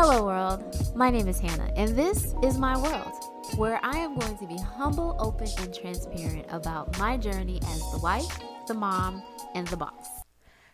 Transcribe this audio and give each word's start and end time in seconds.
Hello, 0.00 0.26
world. 0.26 0.94
My 0.94 1.10
name 1.10 1.26
is 1.26 1.40
Hannah, 1.40 1.72
and 1.74 1.96
this 1.96 2.32
is 2.40 2.56
my 2.56 2.78
world, 2.80 3.12
where 3.56 3.80
I 3.82 3.98
am 3.98 4.16
going 4.16 4.38
to 4.38 4.46
be 4.46 4.56
humble, 4.56 5.16
open, 5.18 5.48
and 5.58 5.74
transparent 5.74 6.46
about 6.50 6.96
my 7.00 7.16
journey 7.16 7.58
as 7.66 7.80
the 7.90 7.98
wife, 7.98 8.38
the 8.68 8.74
mom, 8.74 9.20
and 9.56 9.66
the 9.66 9.76
boss. 9.76 10.06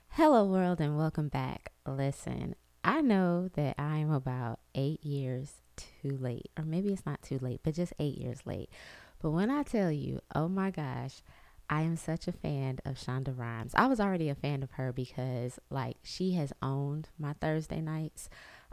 Hello, 0.08 0.44
world, 0.44 0.78
and 0.78 0.98
welcome 0.98 1.28
back. 1.28 1.72
Listen, 1.86 2.54
I 2.84 3.00
know 3.00 3.48
that 3.54 3.76
I 3.78 3.96
am 3.96 4.10
about 4.10 4.60
eight 4.74 5.02
years 5.02 5.54
too 5.74 6.18
late, 6.18 6.50
or 6.58 6.66
maybe 6.66 6.92
it's 6.92 7.06
not 7.06 7.22
too 7.22 7.38
late, 7.38 7.60
but 7.62 7.74
just 7.74 7.94
eight 7.98 8.18
years 8.18 8.40
late. 8.44 8.68
But 9.22 9.30
when 9.30 9.48
I 9.48 9.62
tell 9.62 9.90
you, 9.90 10.20
oh 10.34 10.48
my 10.48 10.70
gosh, 10.70 11.22
I 11.70 11.80
am 11.80 11.96
such 11.96 12.28
a 12.28 12.32
fan 12.32 12.78
of 12.84 12.96
Shonda 12.96 13.34
Rhimes. 13.34 13.72
I 13.74 13.86
was 13.86 14.00
already 14.00 14.28
a 14.28 14.34
fan 14.34 14.62
of 14.62 14.72
her 14.72 14.92
because, 14.92 15.58
like, 15.70 15.96
she 16.02 16.32
has 16.32 16.52
owned 16.60 17.08
my 17.18 17.32
Thursday 17.40 17.80
nights 17.80 18.28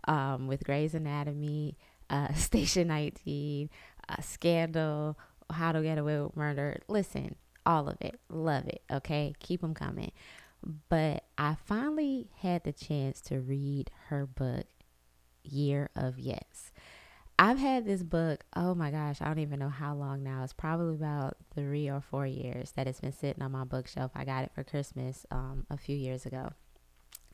um, 0.08 0.48
with 0.48 0.64
Grey's 0.64 0.94
Anatomy, 0.94 1.78
uh, 2.10 2.34
Station 2.36 2.88
19, 2.88 3.70
uh, 4.10 4.22
Scandal, 4.22 5.18
How 5.52 5.72
to 5.72 5.82
Get 5.82 5.98
Away 5.98 6.20
with 6.22 6.36
Murder. 6.36 6.82
Listen, 6.88 7.36
all 7.66 7.88
of 7.90 7.98
it. 8.02 8.20
Love 8.30 8.68
it. 8.68 8.82
Okay. 8.92 9.34
Keep 9.40 9.62
them 9.62 9.74
coming. 9.74 10.12
But 10.90 11.26
I 11.38 11.56
finally 11.66 12.30
had 12.40 12.64
the 12.64 12.74
chance 12.74 13.22
to 13.22 13.40
read 13.40 13.90
her 14.08 14.26
book, 14.26 14.66
Year 15.44 15.90
of 15.96 16.20
Yes. 16.20 16.72
I've 17.40 17.58
had 17.58 17.86
this 17.86 18.04
book, 18.04 18.46
oh 18.56 18.76
my 18.76 18.92
gosh, 18.92 19.20
I 19.20 19.26
don't 19.26 19.40
even 19.40 19.58
know 19.58 19.70
how 19.70 19.96
long 19.96 20.22
now. 20.22 20.44
It's 20.44 20.54
probably 20.54 20.94
about 20.94 21.38
three 21.56 21.90
or 21.90 22.00
four 22.00 22.28
years 22.28 22.74
that 22.74 22.86
it's 22.86 23.02
been 23.02 23.12
sitting 23.12 23.42
on 23.42 23.52
my 23.52 23.64
bookshelf. 23.64 24.12
I 24.14 24.26
got 24.26 24.44
it 24.44 24.52
for 24.54 24.64
Christmas 24.64 25.26
um, 25.32 25.66
a 25.72 25.78
few 25.78 25.96
years 25.96 26.28
ago. 26.28 26.52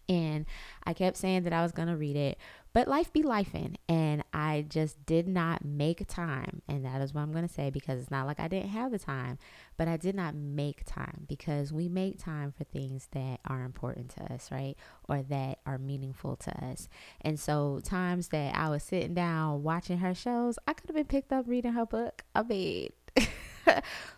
And 0.10 0.46
I 0.84 0.94
kept 0.94 1.18
saying 1.18 1.44
that 1.44 1.54
I 1.54 1.64
was 1.64 1.72
going 1.72 1.90
to 1.90 1.98
read 1.98 2.16
it, 2.16 2.38
but 2.74 2.88
life 2.88 3.12
be 3.12 3.24
lifing. 3.24 3.76
And 3.90 4.24
I 4.34 4.66
just 4.70 5.05
did 5.05 5.27
not 5.27 5.66
make 5.66 6.08
time. 6.08 6.62
And 6.68 6.86
that 6.86 7.02
is 7.02 7.14
what 7.14 7.22
I'm 7.22 7.32
going 7.32 7.48
to 7.48 7.54
say 7.54 7.70
because 7.70 7.99
it's 7.99 8.12
not 8.12 8.26
like 8.26 8.40
I 8.40 8.48
didn't 8.48 8.70
have 8.70 8.91
the 8.91 8.99
time, 8.99 9.38
but 9.76 9.88
I 9.88 9.98
did 9.98 10.16
not 10.16 10.36
make 10.36 10.86
time 10.86 11.26
because 11.27 11.74
we 11.74 11.90
make 11.90 12.24
time 12.24 12.54
for 12.58 12.64
things 12.64 13.08
that 13.12 13.40
are 13.46 13.64
important 13.64 14.10
to 14.12 14.34
us, 14.34 14.49
right? 14.52 14.76
Or 15.10 15.24
that 15.24 15.60
are 15.66 15.77
meaningful 15.77 16.36
to 16.38 16.66
us. 16.66 16.88
And 17.21 17.40
so, 17.40 17.82
times 17.84 18.30
that 18.30 18.55
I 18.55 18.70
was 18.70 18.84
sitting 18.84 19.14
down 19.14 19.64
watching 19.64 19.98
her 19.98 20.14
shows, 20.14 20.58
I 20.68 20.74
could 20.74 20.88
have 20.90 20.96
been 20.96 21.05
picked 21.05 21.34
up 21.34 21.48
reading 21.48 21.74
her 21.74 21.86
book. 21.86 22.24
I 22.34 22.44
mean, 22.44 22.92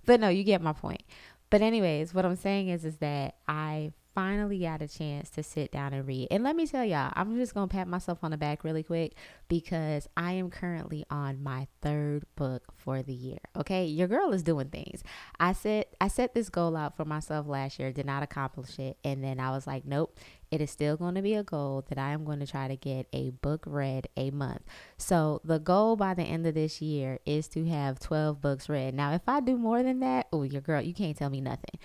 but 0.06 0.20
no, 0.20 0.30
you 0.30 0.44
get 0.44 0.62
my 0.62 0.74
point. 0.74 1.03
But 1.50 1.62
anyways, 1.62 2.14
what 2.14 2.26
I'm 2.26 2.36
saying 2.36 2.70
is 2.70 2.86
is 2.86 2.98
that 2.98 3.36
I 3.48 3.92
finally 4.20 4.59
got 4.59 4.81
a 4.81 4.88
chance 4.88 5.30
to 5.30 5.42
sit 5.42 5.72
down 5.72 5.94
and 5.94 6.06
read. 6.06 6.28
And 6.30 6.44
let 6.44 6.53
me 6.53 6.67
tell 6.67 6.84
y'all, 6.84 7.14
I'm 7.16 7.38
just 7.38 7.53
going 7.53 7.70
to 7.70 7.73
pat 7.73 7.88
myself 7.88 8.20
on 8.22 8.31
the 8.31 8.38
back 8.38 8.66
really 8.66 8.84
quick 8.84 9.14
because 9.48 10.09
I 10.17 10.34
am 10.34 10.50
currently 10.50 11.06
on 11.09 11.42
my 11.42 11.67
third 11.81 12.25
book 12.36 12.64
for 12.90 13.04
the 13.04 13.14
year. 13.14 13.38
Okay? 13.56 13.86
Your 13.86 14.08
girl 14.08 14.34
is 14.34 14.42
doing 14.42 14.70
things. 14.70 15.04
I 15.40 15.54
set 15.54 15.94
I 16.02 16.08
set 16.08 16.34
this 16.34 16.50
goal 16.50 16.76
out 16.76 16.98
for 16.98 17.06
myself 17.06 17.46
last 17.48 17.78
year, 17.78 17.92
did 17.92 18.08
not 18.08 18.23
accomplish 18.23 18.80
it, 18.80 18.98
and 19.04 19.23
then 19.23 19.40
I 19.40 19.52
was 19.52 19.68
like, 19.68 19.86
nope, 19.86 20.18
it 20.50 20.59
is 20.59 20.72
still 20.72 20.98
going 20.98 21.14
to 21.14 21.22
be 21.22 21.36
a 21.36 21.44
goal 21.44 21.86
that 21.90 22.00
I 22.00 22.14
am 22.14 22.26
going 22.26 22.40
to 22.40 22.48
try 22.48 22.68
to 22.68 22.76
get 22.76 23.06
a 23.14 23.30
book 23.30 23.64
read 23.68 24.08
a 24.18 24.31
month. 24.31 24.64
So 24.98 25.40
the 25.44 25.59
goal 25.59 25.98
by 25.98 26.16
the 26.16 26.23
end 26.23 26.48
of 26.48 26.56
this 26.56 26.81
year 26.81 27.20
is 27.28 27.48
to 27.50 27.66
have 27.66 28.00
12 28.00 28.42
books 28.42 28.68
read. 28.68 28.96
Now, 28.96 29.14
if 29.14 29.22
I 29.28 29.40
do 29.40 29.56
more 29.56 29.84
than 29.84 30.00
that, 30.00 30.28
oh, 30.34 30.42
your 30.42 30.62
girl, 30.62 30.81
you 30.81 30.96
can't 30.96 31.16
tell 31.16 31.30
me 31.30 31.42
nothing. 31.42 31.80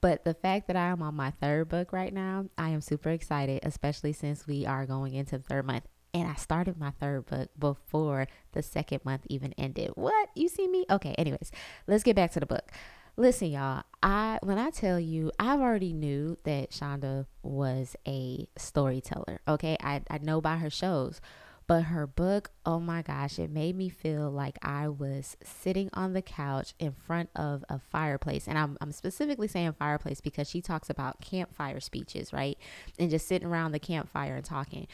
But 0.00 0.24
the 0.24 0.32
fact 0.32 0.68
that 0.68 0.76
I 0.76 0.88
am 0.88 1.02
on 1.02 1.14
my 1.14 1.32
third 1.32 1.68
book 1.68 1.92
right 1.92 2.14
now, 2.14 2.46
I 2.56 2.70
am 2.70 2.80
super 2.80 3.10
excited, 3.10 3.60
especially 3.62 4.14
since 4.14 4.46
we 4.46 4.64
are 4.64 4.86
going 4.86 5.12
into 5.14 5.36
the 5.36 5.44
third 5.44 5.66
month. 5.66 5.84
And 6.16 6.30
I 6.30 6.34
started 6.34 6.78
my 6.78 6.92
third 6.92 7.26
book 7.26 7.50
before 7.58 8.26
the 8.52 8.62
second 8.62 9.04
month 9.04 9.26
even 9.28 9.52
ended. 9.58 9.90
What? 9.96 10.30
You 10.34 10.48
see 10.48 10.66
me? 10.66 10.86
Okay, 10.90 11.14
anyways, 11.18 11.52
let's 11.86 12.02
get 12.02 12.16
back 12.16 12.32
to 12.32 12.40
the 12.40 12.46
book. 12.46 12.72
Listen, 13.18 13.50
y'all, 13.50 13.82
I 14.02 14.38
when 14.42 14.58
I 14.58 14.70
tell 14.70 14.98
you, 14.98 15.30
I've 15.38 15.60
already 15.60 15.92
knew 15.92 16.38
that 16.44 16.70
Shonda 16.70 17.26
was 17.42 17.96
a 18.08 18.48
storyteller. 18.56 19.40
Okay. 19.46 19.76
I, 19.80 20.02
I 20.08 20.18
know 20.18 20.40
by 20.40 20.56
her 20.56 20.70
shows. 20.70 21.20
But 21.66 21.82
her 21.82 22.06
book, 22.06 22.52
oh 22.64 22.78
my 22.78 23.02
gosh, 23.02 23.40
it 23.40 23.50
made 23.50 23.74
me 23.76 23.88
feel 23.88 24.30
like 24.30 24.56
I 24.62 24.88
was 24.88 25.36
sitting 25.42 25.90
on 25.92 26.12
the 26.12 26.22
couch 26.22 26.74
in 26.78 26.92
front 26.92 27.28
of 27.34 27.64
a 27.68 27.80
fireplace. 27.80 28.46
And 28.46 28.56
I'm, 28.56 28.78
I'm 28.80 28.92
specifically 28.92 29.48
saying 29.48 29.72
fireplace 29.72 30.20
because 30.20 30.48
she 30.48 30.60
talks 30.62 30.88
about 30.88 31.20
campfire 31.20 31.80
speeches, 31.80 32.32
right? 32.32 32.56
And 33.00 33.10
just 33.10 33.26
sitting 33.26 33.48
around 33.48 33.72
the 33.72 33.80
campfire 33.80 34.36
and 34.36 34.44
talking 34.44 34.86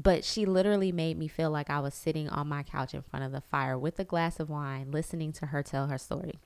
but 0.00 0.24
she 0.24 0.46
literally 0.46 0.92
made 0.92 1.18
me 1.18 1.28
feel 1.28 1.50
like 1.50 1.70
I 1.70 1.80
was 1.80 1.94
sitting 1.94 2.28
on 2.28 2.48
my 2.48 2.62
couch 2.62 2.94
in 2.94 3.02
front 3.02 3.24
of 3.24 3.32
the 3.32 3.40
fire 3.40 3.78
with 3.78 3.98
a 3.98 4.04
glass 4.04 4.40
of 4.40 4.48
wine, 4.48 4.90
listening 4.90 5.32
to 5.34 5.46
her 5.46 5.62
tell 5.62 5.88
her 5.88 5.98
story. 5.98 6.38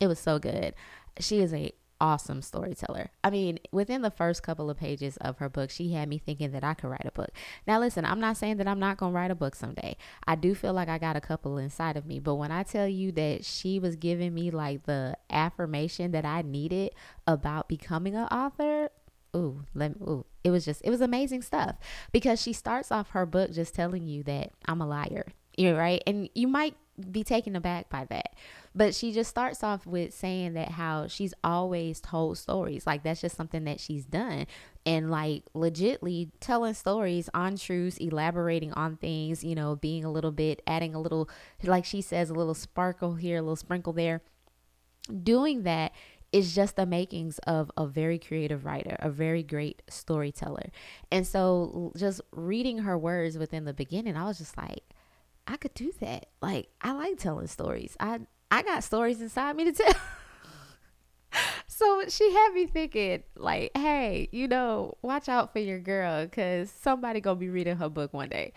It 0.00 0.06
was 0.06 0.18
so 0.18 0.38
good. 0.38 0.74
She 1.18 1.40
is 1.40 1.52
a 1.52 1.72
awesome 2.00 2.42
storyteller. 2.42 3.10
I 3.24 3.30
mean, 3.30 3.58
within 3.72 4.02
the 4.02 4.10
first 4.10 4.42
couple 4.42 4.70
of 4.70 4.78
pages 4.78 5.16
of 5.18 5.38
her 5.38 5.48
book, 5.48 5.70
she 5.70 5.92
had 5.92 6.08
me 6.08 6.18
thinking 6.18 6.52
that 6.52 6.64
I 6.64 6.74
could 6.74 6.88
write 6.88 7.04
a 7.04 7.12
book. 7.12 7.30
Now, 7.66 7.80
listen, 7.80 8.04
I'm 8.04 8.20
not 8.20 8.36
saying 8.36 8.58
that 8.58 8.68
I'm 8.68 8.78
not 8.78 8.98
going 8.98 9.12
to 9.12 9.16
write 9.16 9.30
a 9.30 9.36
book 9.36 9.54
someday. 9.54 9.96
I 10.26 10.34
do 10.36 10.54
feel 10.54 10.72
like 10.72 10.88
I 10.88 10.98
got 10.98 11.16
a 11.16 11.20
couple 11.20 11.58
inside 11.58 11.96
of 11.96 12.06
me, 12.06 12.20
but 12.20 12.36
when 12.36 12.50
I 12.50 12.62
tell 12.62 12.86
you 12.86 13.12
that 13.12 13.44
she 13.44 13.78
was 13.78 13.96
giving 13.96 14.34
me 14.34 14.50
like 14.50 14.84
the 14.84 15.16
affirmation 15.30 16.12
that 16.12 16.24
I 16.24 16.42
needed 16.42 16.92
about 17.26 17.68
becoming 17.68 18.14
an 18.14 18.26
author, 18.26 18.90
ooh, 19.38 19.64
let 19.74 19.98
me, 19.98 20.06
ooh, 20.06 20.26
it 20.44 20.50
was 20.50 20.64
just, 20.64 20.82
it 20.84 20.90
was 20.90 21.00
amazing 21.00 21.42
stuff 21.42 21.76
because 22.12 22.42
she 22.42 22.52
starts 22.52 22.90
off 22.90 23.10
her 23.10 23.26
book 23.26 23.52
just 23.52 23.74
telling 23.74 24.06
you 24.06 24.22
that 24.24 24.50
I'm 24.66 24.80
a 24.80 24.86
liar. 24.86 25.26
You're 25.56 25.76
right. 25.76 26.02
And 26.06 26.28
you 26.34 26.46
might 26.46 26.76
be 27.10 27.24
taken 27.24 27.56
aback 27.56 27.88
by 27.88 28.04
that. 28.06 28.34
But 28.74 28.94
she 28.94 29.12
just 29.12 29.30
starts 29.30 29.64
off 29.64 29.86
with 29.86 30.14
saying 30.14 30.54
that 30.54 30.70
how 30.70 31.08
she's 31.08 31.34
always 31.42 32.00
told 32.00 32.38
stories. 32.38 32.86
Like 32.86 33.02
that's 33.02 33.20
just 33.20 33.36
something 33.36 33.64
that 33.64 33.80
she's 33.80 34.04
done. 34.04 34.46
And 34.86 35.10
like 35.10 35.42
legitly 35.54 36.30
telling 36.40 36.74
stories 36.74 37.28
on 37.34 37.56
truths, 37.56 37.98
elaborating 37.98 38.72
on 38.74 38.96
things, 38.96 39.42
you 39.42 39.54
know, 39.54 39.76
being 39.76 40.04
a 40.04 40.12
little 40.12 40.30
bit, 40.30 40.62
adding 40.66 40.94
a 40.94 41.00
little, 41.00 41.28
like 41.64 41.84
she 41.84 42.00
says, 42.00 42.30
a 42.30 42.34
little 42.34 42.54
sparkle 42.54 43.14
here, 43.14 43.38
a 43.38 43.42
little 43.42 43.56
sprinkle 43.56 43.92
there. 43.92 44.22
Doing 45.22 45.62
that 45.62 45.92
is 46.32 46.54
just 46.54 46.76
the 46.76 46.86
makings 46.86 47.38
of 47.40 47.70
a 47.76 47.86
very 47.86 48.18
creative 48.18 48.64
writer, 48.64 48.96
a 49.00 49.10
very 49.10 49.42
great 49.42 49.82
storyteller. 49.88 50.70
And 51.10 51.26
so 51.26 51.92
just 51.96 52.20
reading 52.32 52.78
her 52.78 52.98
words 52.98 53.38
within 53.38 53.64
the 53.64 53.72
beginning, 53.72 54.16
I 54.16 54.24
was 54.24 54.38
just 54.38 54.56
like, 54.56 54.84
I 55.46 55.56
could 55.56 55.74
do 55.74 55.92
that. 56.00 56.26
Like 56.42 56.68
I 56.82 56.92
like 56.92 57.18
telling 57.18 57.46
stories. 57.46 57.96
I 57.98 58.20
I 58.50 58.62
got 58.62 58.84
stories 58.84 59.20
inside 59.20 59.56
me 59.56 59.64
to 59.64 59.72
tell. 59.72 59.94
so 61.66 62.04
she 62.08 62.30
had 62.32 62.52
me 62.52 62.66
thinking 62.66 63.22
like, 63.34 63.70
hey, 63.74 64.28
you 64.30 64.48
know, 64.48 64.94
watch 65.00 65.28
out 65.28 65.52
for 65.52 65.60
your 65.60 65.78
girl 65.78 66.26
cuz 66.26 66.70
somebody 66.70 67.22
to 67.22 67.34
be 67.34 67.48
reading 67.48 67.76
her 67.76 67.88
book 67.88 68.12
one 68.12 68.28
day. 68.28 68.52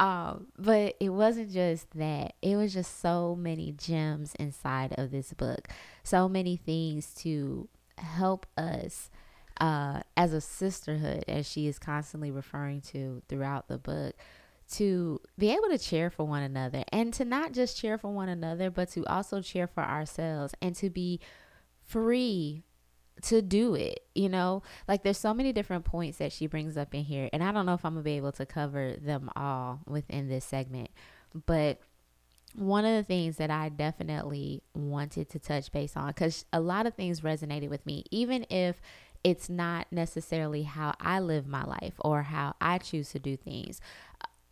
Um, 0.00 0.48
but 0.58 0.96
it 1.00 1.10
wasn't 1.10 1.52
just 1.52 1.90
that. 1.92 2.34
It 2.42 2.56
was 2.56 2.74
just 2.74 3.00
so 3.00 3.36
many 3.36 3.72
gems 3.72 4.34
inside 4.38 4.94
of 4.98 5.10
this 5.10 5.32
book. 5.32 5.68
So 6.02 6.28
many 6.28 6.56
things 6.56 7.14
to 7.16 7.68
help 7.98 8.46
us 8.56 9.10
uh, 9.60 10.00
as 10.16 10.32
a 10.32 10.40
sisterhood, 10.40 11.24
as 11.28 11.48
she 11.48 11.68
is 11.68 11.78
constantly 11.78 12.30
referring 12.30 12.80
to 12.80 13.22
throughout 13.28 13.68
the 13.68 13.78
book, 13.78 14.16
to 14.72 15.20
be 15.38 15.50
able 15.50 15.68
to 15.68 15.78
cheer 15.78 16.10
for 16.10 16.24
one 16.24 16.42
another 16.42 16.82
and 16.90 17.12
to 17.14 17.24
not 17.24 17.52
just 17.52 17.78
cheer 17.78 17.96
for 17.96 18.12
one 18.12 18.28
another, 18.28 18.70
but 18.70 18.90
to 18.90 19.06
also 19.06 19.40
cheer 19.40 19.66
for 19.66 19.82
ourselves 19.82 20.54
and 20.60 20.74
to 20.74 20.90
be 20.90 21.20
free 21.82 22.64
to 23.22 23.42
do 23.42 23.74
it 23.74 24.00
you 24.14 24.28
know? 24.28 24.62
Like 24.86 25.02
there's 25.02 25.18
so 25.18 25.34
many 25.34 25.52
different 25.52 25.84
points 25.84 26.18
that 26.18 26.30
she 26.32 26.46
brings 26.46 26.76
up 26.76 26.94
in 26.94 27.04
here 27.04 27.28
and 27.32 27.42
i 27.42 27.50
don't 27.52 27.66
know 27.66 27.74
if 27.74 27.84
i'm 27.84 27.94
gonna 27.94 28.02
be 28.02 28.16
able 28.16 28.32
to 28.32 28.46
cover 28.46 28.94
them 29.00 29.30
all 29.34 29.80
within 29.86 30.28
this 30.28 30.44
segment 30.44 30.90
but 31.46 31.80
one 32.54 32.84
of 32.84 32.94
the 32.94 33.02
things 33.02 33.36
that 33.38 33.50
i 33.50 33.68
definitely 33.68 34.62
wanted 34.74 35.28
to 35.28 35.38
touch 35.38 35.72
base 35.72 35.96
on 35.96 36.08
because 36.08 36.44
a 36.52 36.60
lot 36.60 36.86
of 36.86 36.94
things 36.94 37.22
resonated 37.22 37.68
with 37.68 37.84
me 37.84 38.04
even 38.10 38.46
if 38.50 38.80
it's 39.24 39.48
not 39.48 39.86
necessarily 39.90 40.62
how 40.62 40.94
i 41.00 41.18
live 41.18 41.46
my 41.46 41.64
life 41.64 41.94
or 41.98 42.22
how 42.22 42.54
i 42.60 42.78
choose 42.78 43.10
to 43.10 43.18
do 43.18 43.36
things 43.36 43.80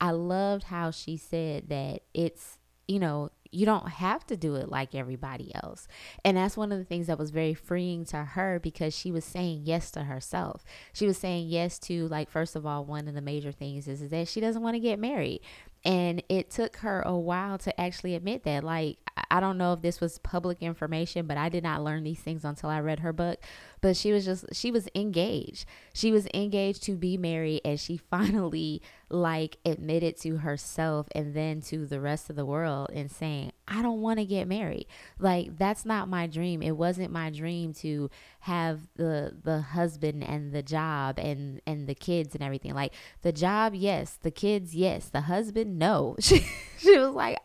I 0.02 0.10
loved 0.10 0.64
how 0.64 0.90
she 0.90 1.16
said 1.16 1.68
that 1.68 2.00
it's, 2.12 2.58
you 2.88 2.98
know, 2.98 3.30
you 3.52 3.66
don't 3.66 3.88
have 3.88 4.26
to 4.26 4.36
do 4.36 4.56
it 4.56 4.70
like 4.70 4.94
everybody 4.94 5.54
else. 5.54 5.86
And 6.24 6.36
that's 6.36 6.56
one 6.56 6.72
of 6.72 6.78
the 6.78 6.84
things 6.84 7.06
that 7.06 7.18
was 7.18 7.30
very 7.30 7.52
freeing 7.52 8.04
to 8.06 8.24
her 8.24 8.58
because 8.58 8.96
she 8.96 9.12
was 9.12 9.24
saying 9.24 9.62
yes 9.64 9.90
to 9.92 10.04
herself. 10.04 10.64
She 10.92 11.06
was 11.06 11.18
saying 11.18 11.48
yes 11.48 11.78
to, 11.80 12.08
like, 12.08 12.30
first 12.30 12.56
of 12.56 12.64
all, 12.64 12.84
one 12.84 13.06
of 13.06 13.14
the 13.14 13.20
major 13.20 13.52
things 13.52 13.86
is, 13.86 14.00
is 14.00 14.10
that 14.10 14.28
she 14.28 14.40
doesn't 14.40 14.62
want 14.62 14.74
to 14.74 14.80
get 14.80 14.98
married. 14.98 15.42
And 15.84 16.22
it 16.28 16.50
took 16.50 16.76
her 16.76 17.02
a 17.02 17.16
while 17.16 17.58
to 17.58 17.80
actually 17.80 18.14
admit 18.14 18.44
that. 18.44 18.64
Like, 18.64 18.98
I 19.30 19.40
don't 19.40 19.58
know 19.58 19.74
if 19.74 19.82
this 19.82 20.00
was 20.00 20.18
public 20.18 20.62
information, 20.62 21.26
but 21.26 21.36
I 21.36 21.48
did 21.48 21.62
not 21.62 21.82
learn 21.82 22.04
these 22.04 22.20
things 22.20 22.44
until 22.44 22.70
I 22.70 22.80
read 22.80 23.00
her 23.00 23.12
book. 23.12 23.38
But 23.82 23.96
she 23.96 24.12
was 24.12 24.24
just, 24.24 24.46
she 24.52 24.70
was 24.70 24.88
engaged. 24.94 25.66
She 25.92 26.10
was 26.10 26.26
engaged 26.32 26.82
to 26.84 26.96
be 26.96 27.18
married, 27.18 27.60
and 27.64 27.78
she 27.78 27.96
finally 28.10 28.80
like 29.10 29.58
admitted 29.66 30.16
to 30.16 30.38
herself 30.38 31.06
and 31.14 31.34
then 31.34 31.60
to 31.60 31.84
the 31.84 32.00
rest 32.00 32.30
of 32.30 32.36
the 32.36 32.46
world 32.46 32.90
and 32.94 33.10
saying, 33.10 33.52
I 33.68 33.82
don't 33.82 34.00
want 34.00 34.18
to 34.18 34.24
get 34.24 34.48
married. 34.48 34.86
Like 35.18 35.58
that's 35.58 35.84
not 35.84 36.08
my 36.08 36.26
dream. 36.26 36.62
It 36.62 36.76
wasn't 36.76 37.12
my 37.12 37.28
dream 37.28 37.74
to 37.74 38.10
have 38.40 38.80
the 38.96 39.36
the 39.42 39.60
husband 39.60 40.24
and 40.24 40.52
the 40.52 40.62
job 40.62 41.18
and 41.18 41.60
and 41.66 41.86
the 41.86 41.94
kids 41.94 42.34
and 42.34 42.42
everything. 42.42 42.74
Like 42.74 42.94
the 43.20 43.32
job, 43.32 43.74
yes, 43.74 44.18
the 44.22 44.30
kids, 44.30 44.74
yes, 44.74 45.08
the 45.08 45.22
husband, 45.22 45.78
no. 45.78 46.16
She 46.22 46.46
she 46.78 46.96
was 46.98 47.14
like, 47.14 47.38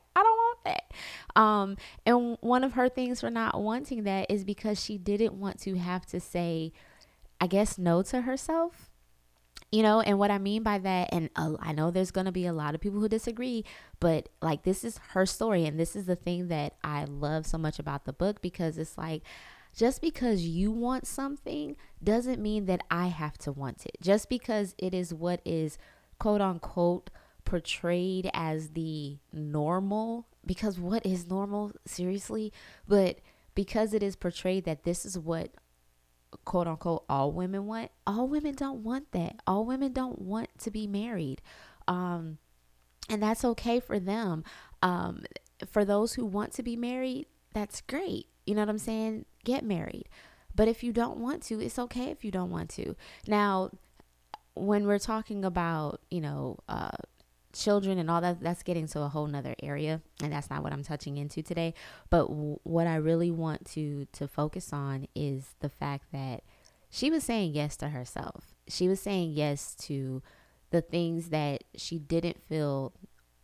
that. 0.67 1.39
Um 1.41 1.77
and 2.05 2.37
one 2.41 2.63
of 2.63 2.73
her 2.73 2.89
things 2.89 3.21
for 3.21 3.29
not 3.29 3.61
wanting 3.61 4.03
that 4.03 4.29
is 4.29 4.43
because 4.43 4.83
she 4.83 4.97
didn't 4.97 5.33
want 5.33 5.59
to 5.61 5.75
have 5.75 6.05
to 6.07 6.19
say 6.19 6.73
I 7.39 7.47
guess 7.47 7.77
no 7.77 8.01
to 8.03 8.21
herself 8.21 8.89
you 9.71 9.83
know 9.83 9.99
and 10.01 10.17
what 10.17 10.31
i 10.31 10.37
mean 10.37 10.63
by 10.63 10.77
that 10.77 11.09
and 11.11 11.29
uh, 11.35 11.53
i 11.59 11.71
know 11.71 11.91
there's 11.91 12.11
going 12.11 12.25
to 12.25 12.31
be 12.31 12.45
a 12.45 12.53
lot 12.53 12.73
of 12.75 12.81
people 12.81 12.99
who 12.99 13.09
disagree 13.09 13.63
but 13.99 14.29
like 14.41 14.63
this 14.63 14.83
is 14.83 14.97
her 15.09 15.25
story 15.25 15.65
and 15.65 15.79
this 15.79 15.95
is 15.95 16.05
the 16.05 16.15
thing 16.15 16.47
that 16.47 16.73
i 16.83 17.03
love 17.05 17.45
so 17.45 17.57
much 17.57 17.79
about 17.79 18.05
the 18.05 18.13
book 18.13 18.41
because 18.41 18.77
it's 18.77 18.97
like 18.97 19.21
just 19.75 20.01
because 20.01 20.43
you 20.43 20.71
want 20.71 21.05
something 21.05 21.75
doesn't 22.03 22.41
mean 22.41 22.65
that 22.65 22.81
i 22.89 23.07
have 23.07 23.37
to 23.37 23.51
want 23.51 23.85
it 23.85 23.97
just 24.01 24.29
because 24.29 24.73
it 24.77 24.93
is 24.93 25.13
what 25.13 25.41
is 25.45 25.77
quote 26.19 26.41
unquote 26.41 27.09
portrayed 27.43 28.29
as 28.33 28.69
the 28.69 29.17
normal 29.31 30.27
because 30.47 30.79
what 30.79 31.05
is 31.05 31.27
normal 31.27 31.71
seriously 31.85 32.51
but 32.87 33.19
because 33.53 33.93
it 33.93 34.03
is 34.03 34.15
portrayed 34.15 34.65
that 34.65 34.83
this 34.83 35.05
is 35.05 35.17
what 35.17 35.49
quote 36.45 36.67
unquote 36.67 37.03
all 37.09 37.31
women 37.31 37.65
want 37.65 37.91
all 38.05 38.27
women 38.27 38.53
don't 38.55 38.83
want 38.83 39.11
that. 39.11 39.37
All 39.45 39.65
women 39.65 39.93
don't 39.93 40.21
want 40.21 40.49
to 40.59 40.71
be 40.71 40.87
married. 40.87 41.41
Um 41.87 42.37
and 43.09 43.23
that's 43.23 43.45
okay 43.45 43.79
for 43.79 43.99
them. 43.99 44.43
Um 44.81 45.23
for 45.71 45.85
those 45.85 46.13
who 46.13 46.25
want 46.25 46.53
to 46.53 46.63
be 46.63 46.75
married 46.75 47.27
that's 47.53 47.81
great. 47.81 48.27
You 48.45 48.55
know 48.55 48.61
what 48.61 48.69
i'm 48.69 48.77
saying? 48.77 49.25
Get 49.43 49.63
married. 49.63 50.07
But 50.53 50.67
if 50.67 50.83
you 50.83 50.91
don't 50.91 51.17
want 51.17 51.43
to 51.43 51.61
it's 51.61 51.79
okay 51.79 52.11
if 52.11 52.23
you 52.23 52.31
don't 52.31 52.51
want 52.51 52.69
to. 52.71 52.95
Now 53.27 53.71
when 54.53 54.85
we're 54.85 54.99
talking 54.99 55.45
about 55.45 56.01
you 56.11 56.21
know 56.21 56.57
uh 56.67 56.97
children 57.57 57.97
and 57.97 58.09
all 58.09 58.21
that 58.21 58.41
that's 58.41 58.63
getting 58.63 58.87
to 58.87 59.01
a 59.01 59.09
whole 59.09 59.27
nother 59.27 59.55
area 59.61 60.01
and 60.21 60.31
that's 60.31 60.49
not 60.49 60.63
what 60.63 60.73
i'm 60.73 60.83
touching 60.83 61.17
into 61.17 61.41
today. 61.41 61.73
But 62.09 62.27
w- 62.27 62.59
what 62.63 62.87
i 62.87 62.95
really 62.95 63.31
want 63.31 63.65
to 63.71 64.07
to 64.13 64.27
focus 64.27 64.71
on 64.71 65.07
is 65.15 65.55
the 65.59 65.69
fact 65.69 66.11
that 66.11 66.43
she 66.89 67.09
was 67.09 67.23
saying 67.23 67.53
yes 67.53 67.75
to 67.77 67.89
herself. 67.89 68.55
She 68.67 68.87
was 68.87 68.99
saying 68.99 69.31
yes 69.33 69.75
to 69.81 70.21
the 70.69 70.81
things 70.81 71.29
that 71.29 71.63
she 71.75 71.99
didn't 71.99 72.41
feel 72.41 72.93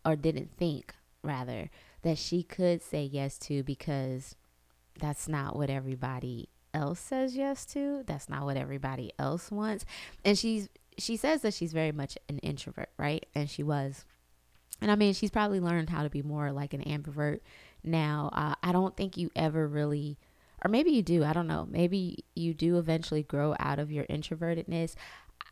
or 0.05 0.15
didn't 0.15 0.51
think 0.51 0.93
rather 1.21 1.69
that 2.01 2.17
she 2.17 2.43
could 2.43 2.81
say 2.81 3.03
yes 3.03 3.37
to 3.39 3.63
because 3.63 4.35
that's 4.99 5.27
not 5.27 5.55
what 5.55 5.69
everybody 5.69 6.49
else 6.73 6.99
says 6.99 7.35
yes 7.35 7.65
to. 7.65 8.03
That's 8.05 8.29
not 8.29 8.45
what 8.45 8.57
everybody 8.57 9.11
else 9.17 9.51
wants. 9.51 9.85
And 10.25 10.37
she's 10.37 10.69
she 10.97 11.17
says 11.17 11.41
that 11.41 11.53
she's 11.53 11.73
very 11.73 11.91
much 11.91 12.17
an 12.29 12.39
introvert, 12.39 12.89
right? 12.97 13.25
And 13.35 13.49
she 13.49 13.63
was. 13.63 14.05
And 14.81 14.91
I 14.91 14.95
mean, 14.95 15.13
she's 15.13 15.31
probably 15.31 15.59
learned 15.59 15.89
how 15.89 16.03
to 16.03 16.09
be 16.09 16.21
more 16.21 16.51
like 16.51 16.73
an 16.73 16.83
ambivert 16.83 17.39
now. 17.83 18.29
Uh, 18.33 18.55
I 18.61 18.71
don't 18.71 18.95
think 18.95 19.17
you 19.17 19.31
ever 19.35 19.67
really, 19.67 20.17
or 20.63 20.69
maybe 20.69 20.91
you 20.91 21.01
do, 21.01 21.23
I 21.23 21.33
don't 21.33 21.47
know. 21.47 21.67
Maybe 21.69 22.25
you 22.35 22.53
do 22.53 22.77
eventually 22.77 23.23
grow 23.23 23.55
out 23.59 23.79
of 23.79 23.91
your 23.91 24.05
introvertedness. 24.05 24.95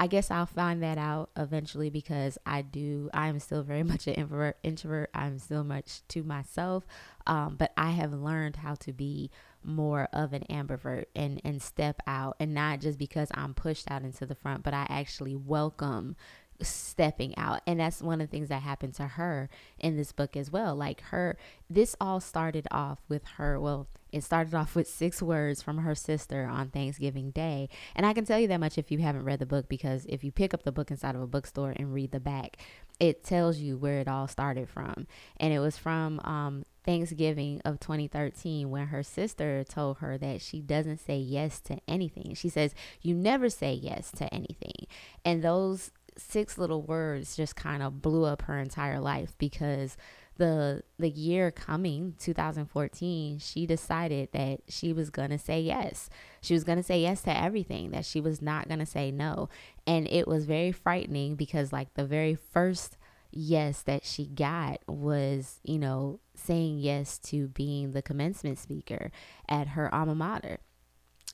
I 0.02 0.08
guess 0.08 0.32
I'll 0.32 0.48
find 0.48 0.82
that 0.82 0.98
out 0.98 1.30
eventually 1.38 1.92
because 1.92 2.36
I 2.44 2.64
do. 2.64 3.12
I 3.14 3.28
am 3.28 3.38
still 3.38 3.62
very 3.62 3.84
much 3.92 4.08
an 4.08 4.16
introvert. 4.16 4.58
Introvert. 4.64 5.12
I'm 5.14 5.38
still 5.38 5.64
much 5.64 6.02
to 6.08 6.24
myself, 6.24 6.88
um, 7.28 7.56
but 7.56 7.72
I 7.78 7.92
have 7.92 8.12
learned 8.12 8.56
how 8.56 8.74
to 8.76 8.94
be 8.94 9.30
more 9.64 10.08
of 10.12 10.34
an 10.34 10.44
ambivert 10.50 11.06
and 11.16 11.40
and 11.46 11.62
step 11.62 12.02
out 12.08 12.36
and 12.40 12.52
not 12.52 12.80
just 12.80 12.98
because 12.98 13.28
I'm 13.36 13.54
pushed 13.54 13.92
out 13.92 14.02
into 14.02 14.26
the 14.26 14.34
front 14.34 14.64
but 14.64 14.74
I 14.74 14.88
actually 14.90 15.36
welcome 15.36 16.16
stepping 16.62 17.38
out 17.38 17.62
and 17.66 17.80
that's 17.80 18.02
one 18.02 18.22
of 18.22 18.30
the 18.30 18.32
things 18.32 18.50
that 18.50 18.62
happened 18.62 18.94
to 18.94 19.04
her 19.04 19.50
in 19.80 19.98
this 19.98 20.12
book 20.12 20.36
as 20.36 20.52
well 20.52 20.76
like 20.76 21.02
her 21.02 21.38
this 21.70 21.96
all 22.00 22.20
started 22.20 22.68
off 22.72 23.00
with 23.08 23.26
her 23.38 23.60
well 23.60 23.88
it 24.12 24.24
started 24.24 24.54
off 24.54 24.76
with 24.76 24.88
six 24.88 25.22
words 25.22 25.62
from 25.62 25.80
her 25.80 25.96
sister 25.96 26.46
on 26.46 26.70
Thanksgiving 26.70 27.32
Day. 27.32 27.70
And 27.96 28.06
I 28.06 28.14
can 28.14 28.26
tell 28.26 28.40
you 28.40 28.48
that 28.50 28.60
much 28.60 28.78
if 28.78 28.92
you 28.92 29.00
haven't 29.00 29.24
read 29.24 29.40
the 29.40 29.46
book, 29.46 29.70
because 29.70 30.06
if 30.10 30.24
you 30.24 30.32
pick 30.32 30.54
up 30.54 30.64
the 30.64 30.72
book 30.72 30.92
inside 30.92 31.16
of 31.16 31.22
a 31.22 31.28
bookstore 31.28 31.74
and 31.76 31.94
read 31.94 32.12
the 32.12 32.20
back, 32.20 32.58
it 33.00 33.24
tells 33.24 33.58
you 33.58 33.78
where 33.78 34.00
it 34.00 34.08
all 34.08 34.28
started 34.28 34.70
from. 34.70 35.08
And 35.38 35.54
it 35.54 35.60
was 35.60 35.78
from 35.78 36.20
um, 36.24 36.66
Thanksgiving 36.86 37.62
of 37.64 37.80
2013 37.80 38.70
when 38.70 38.88
her 38.88 39.02
sister 39.02 39.64
told 39.64 40.00
her 40.00 40.18
that 40.18 40.42
she 40.42 40.60
doesn't 40.62 41.00
say 41.00 41.18
yes 41.18 41.62
to 41.62 41.80
anything. 41.88 42.34
She 42.36 42.50
says, 42.50 42.76
You 43.02 43.16
never 43.16 43.50
say 43.50 43.74
yes 43.74 44.12
to 44.18 44.32
anything. 44.34 44.88
And 45.24 45.42
those 45.42 45.92
six 46.18 46.58
little 46.58 46.82
words 46.82 47.36
just 47.36 47.56
kind 47.56 47.82
of 47.82 48.02
blew 48.02 48.26
up 48.26 48.44
her 48.44 48.60
entire 48.60 49.00
life 49.00 49.36
because 49.38 49.98
the 50.38 50.82
the 50.98 51.10
year 51.10 51.52
coming 51.52 52.16
2014 52.18 53.38
she 53.38 53.66
decided 53.68 54.30
that 54.32 54.60
she 54.68 54.92
was 54.92 55.10
going 55.10 55.30
to 55.30 55.38
say 55.38 55.62
yes. 55.62 56.10
She 56.42 56.54
was 56.54 56.64
going 56.64 56.78
to 56.78 56.84
say 56.84 57.02
yes 57.02 57.22
to 57.24 57.38
everything 57.38 57.92
that 57.92 58.06
she 58.06 58.22
was 58.22 58.42
not 58.42 58.68
going 58.68 58.80
to 58.80 58.86
say 58.86 59.12
no. 59.12 59.50
And 59.86 60.08
it 60.08 60.28
was 60.28 60.46
very 60.46 60.72
frightening 60.72 61.36
because 61.36 61.72
like 61.72 61.94
the 61.94 62.06
very 62.06 62.36
first 62.36 62.98
yes 63.34 63.82
that 63.84 64.04
she 64.04 64.26
got 64.26 64.82
was 64.88 65.60
you 65.64 65.80
know 65.80 66.20
saying 66.36 66.80
yes 66.80 67.18
to 67.18 67.48
being 67.48 67.92
the 67.92 68.02
commencement 68.02 68.58
speaker 68.58 69.12
at 69.48 69.70
her 69.70 69.94
alma 69.94 70.16
mater. 70.16 70.58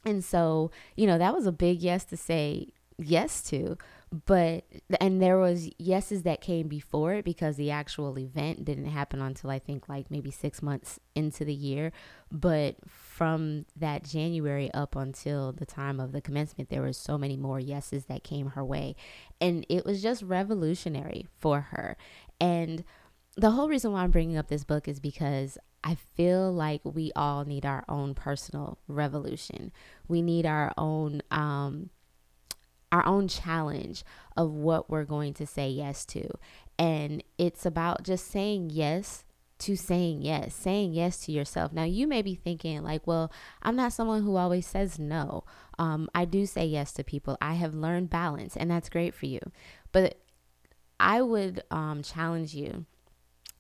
And 0.06 0.24
so 0.24 0.72
you 0.96 1.08
know 1.08 1.18
that 1.18 1.34
was 1.34 1.46
a 1.46 1.52
big 1.52 1.82
yes 1.82 2.04
to 2.06 2.18
say 2.18 2.74
yes 2.98 3.42
to 3.44 3.78
but 4.26 4.64
and 5.02 5.22
there 5.22 5.38
was 5.38 5.70
yeses 5.78 6.24
that 6.24 6.40
came 6.40 6.68
before 6.68 7.16
it 7.16 7.26
because 7.26 7.58
the 7.58 7.72
actual 7.72 8.18
event 8.18 8.64
didn't 8.64 8.86
happen 8.86 9.22
until 9.22 9.50
i 9.50 9.60
think 9.60 9.90
like 9.90 10.10
maybe 10.10 10.32
six 10.32 10.62
months 10.62 11.00
into 11.16 11.44
the 11.44 11.54
year. 11.54 11.92
But 12.32 12.76
from 12.88 13.66
that 13.76 14.04
january 14.04 14.72
up 14.74 14.96
until 14.96 15.52
the 15.52 15.66
time 15.66 16.00
of 16.00 16.12
the 16.14 16.22
commencement 16.22 16.70
there 16.70 16.82
were 16.82 16.94
so 16.94 17.18
many 17.18 17.36
more 17.36 17.60
yeses 17.60 18.06
that 18.06 18.24
came 18.24 18.52
her 18.52 18.64
way. 18.64 18.96
And 19.42 19.66
it 19.68 19.86
was 19.86 20.02
just 20.02 20.24
revolutionary 20.24 21.28
for 21.38 21.62
her. 21.62 21.98
And 22.40 22.84
the 23.36 23.52
whole 23.52 23.68
reason 23.68 23.92
why 23.92 24.04
i'm 24.04 24.12
bringing 24.12 24.38
up 24.38 24.48
this 24.48 24.64
book 24.64 24.88
is 24.88 25.00
because 25.00 25.58
I 25.84 25.96
feel 25.96 26.52
like 26.52 26.82
we 26.84 27.12
all 27.16 27.46
need 27.46 27.66
our 27.66 27.86
own 27.88 28.14
personal 28.14 28.78
revolution. 28.88 29.72
We 30.08 30.22
need 30.22 30.46
our 30.46 30.74
own 30.78 31.22
um, 31.32 31.92
our 32.92 33.06
own 33.06 33.28
challenge 33.28 34.04
of 34.36 34.52
what 34.52 34.90
we're 34.90 35.06
going 35.06 35.34
to 35.36 35.46
say 35.46 35.70
yes 35.70 36.06
to. 36.06 36.30
And 36.80 37.24
it's 37.38 37.66
about 37.66 38.04
just 38.04 38.28
saying 38.28 38.70
yes 38.72 39.24
to 39.60 39.76
saying 39.76 40.22
yes, 40.22 40.54
saying 40.54 40.94
yes 40.94 41.26
to 41.26 41.32
yourself. 41.32 41.74
Now, 41.74 41.84
you 41.84 42.08
may 42.08 42.22
be 42.22 42.36
thinking, 42.36 42.84
like, 42.84 43.08
well, 43.08 43.32
I'm 43.64 43.76
not 43.76 43.94
someone 43.94 44.22
who 44.22 44.36
always 44.36 44.68
says 44.68 45.00
no. 45.00 45.44
Um, 45.80 46.10
I 46.14 46.26
do 46.26 46.46
say 46.46 46.66
yes 46.66 46.94
to 46.94 47.04
people. 47.04 47.38
I 47.42 47.56
have 47.56 47.74
learned 47.74 48.12
balance, 48.12 48.56
and 48.56 48.70
that's 48.70 48.90
great 48.90 49.16
for 49.16 49.26
you. 49.26 49.40
But 49.92 50.20
I 51.00 51.22
would 51.22 51.64
um, 51.72 52.04
challenge 52.04 52.54
you 52.54 52.86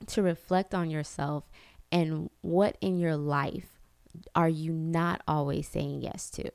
to 0.08 0.22
reflect 0.22 0.76
on 0.76 0.92
yourself 0.92 1.46
and 1.92 2.30
what 2.42 2.78
in 2.82 3.00
your 3.00 3.16
life 3.16 3.80
are 4.36 4.50
you 4.50 4.74
not 4.74 5.22
always 5.28 5.68
saying 5.68 6.02
yes 6.02 6.30
to? 6.32 6.52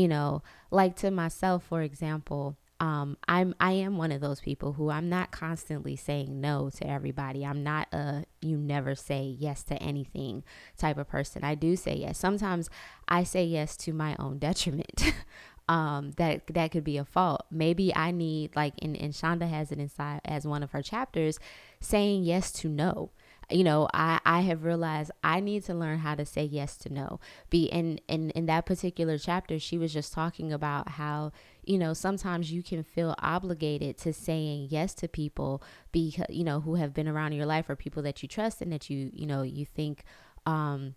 You 0.00 0.08
know 0.08 0.42
like 0.70 0.96
to 0.96 1.10
myself 1.10 1.62
for 1.62 1.82
example 1.82 2.56
um, 2.80 3.18
I'm 3.28 3.54
I 3.60 3.72
am 3.72 3.98
one 3.98 4.10
of 4.10 4.22
those 4.22 4.40
people 4.40 4.72
who 4.72 4.88
I'm 4.90 5.10
not 5.10 5.30
constantly 5.30 5.96
saying 5.96 6.40
no 6.40 6.70
to 6.76 6.86
everybody. 6.86 7.44
I'm 7.44 7.62
not 7.62 7.92
a 7.92 8.24
you 8.40 8.56
never 8.56 8.94
say 8.94 9.36
yes 9.38 9.62
to 9.64 9.74
anything 9.74 10.44
type 10.78 10.96
of 10.96 11.06
person. 11.06 11.44
I 11.44 11.54
do 11.56 11.76
say 11.76 11.96
yes. 11.96 12.16
Sometimes 12.16 12.70
I 13.06 13.22
say 13.22 13.44
yes 13.44 13.76
to 13.78 13.92
my 13.92 14.16
own 14.18 14.38
detriment. 14.38 15.12
um, 15.68 16.12
that 16.12 16.46
that 16.46 16.70
could 16.70 16.84
be 16.84 16.96
a 16.96 17.04
fault. 17.04 17.44
Maybe 17.50 17.94
I 17.94 18.12
need 18.12 18.56
like 18.56 18.72
and, 18.80 18.96
and 18.96 19.12
Shonda 19.12 19.46
has 19.46 19.70
it 19.70 19.78
inside 19.78 20.22
as 20.24 20.46
one 20.46 20.62
of 20.62 20.70
her 20.70 20.80
chapters, 20.80 21.38
saying 21.80 22.24
yes 22.24 22.50
to 22.52 22.70
no 22.70 23.10
you 23.50 23.64
know 23.64 23.88
i 23.92 24.20
i 24.24 24.40
have 24.40 24.64
realized 24.64 25.10
i 25.24 25.40
need 25.40 25.64
to 25.64 25.74
learn 25.74 25.98
how 25.98 26.14
to 26.14 26.24
say 26.24 26.44
yes 26.44 26.76
to 26.76 26.92
no. 26.92 27.20
Be 27.48 27.64
in 27.64 28.00
in 28.08 28.30
in 28.30 28.46
that 28.46 28.66
particular 28.66 29.18
chapter 29.18 29.58
she 29.58 29.78
was 29.78 29.92
just 29.92 30.12
talking 30.12 30.52
about 30.52 30.90
how 30.90 31.32
you 31.64 31.78
know 31.78 31.92
sometimes 31.92 32.52
you 32.52 32.62
can 32.62 32.82
feel 32.82 33.14
obligated 33.18 33.98
to 33.98 34.12
saying 34.12 34.68
yes 34.70 34.94
to 34.94 35.08
people 35.08 35.62
because 35.92 36.26
you 36.28 36.44
know 36.44 36.60
who 36.60 36.76
have 36.76 36.94
been 36.94 37.08
around 37.08 37.32
in 37.32 37.38
your 37.38 37.46
life 37.46 37.68
or 37.68 37.76
people 37.76 38.02
that 38.02 38.22
you 38.22 38.28
trust 38.28 38.60
and 38.62 38.72
that 38.72 38.88
you 38.90 39.10
you 39.12 39.26
know 39.26 39.42
you 39.42 39.64
think 39.64 40.04
um, 40.46 40.94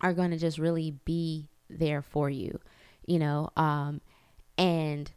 are 0.00 0.14
going 0.14 0.30
to 0.30 0.36
just 0.38 0.58
really 0.58 0.92
be 1.04 1.48
there 1.68 2.02
for 2.02 2.30
you, 2.30 2.58
you 3.06 3.18
know, 3.18 3.50
um, 3.56 4.00
and 4.58 5.10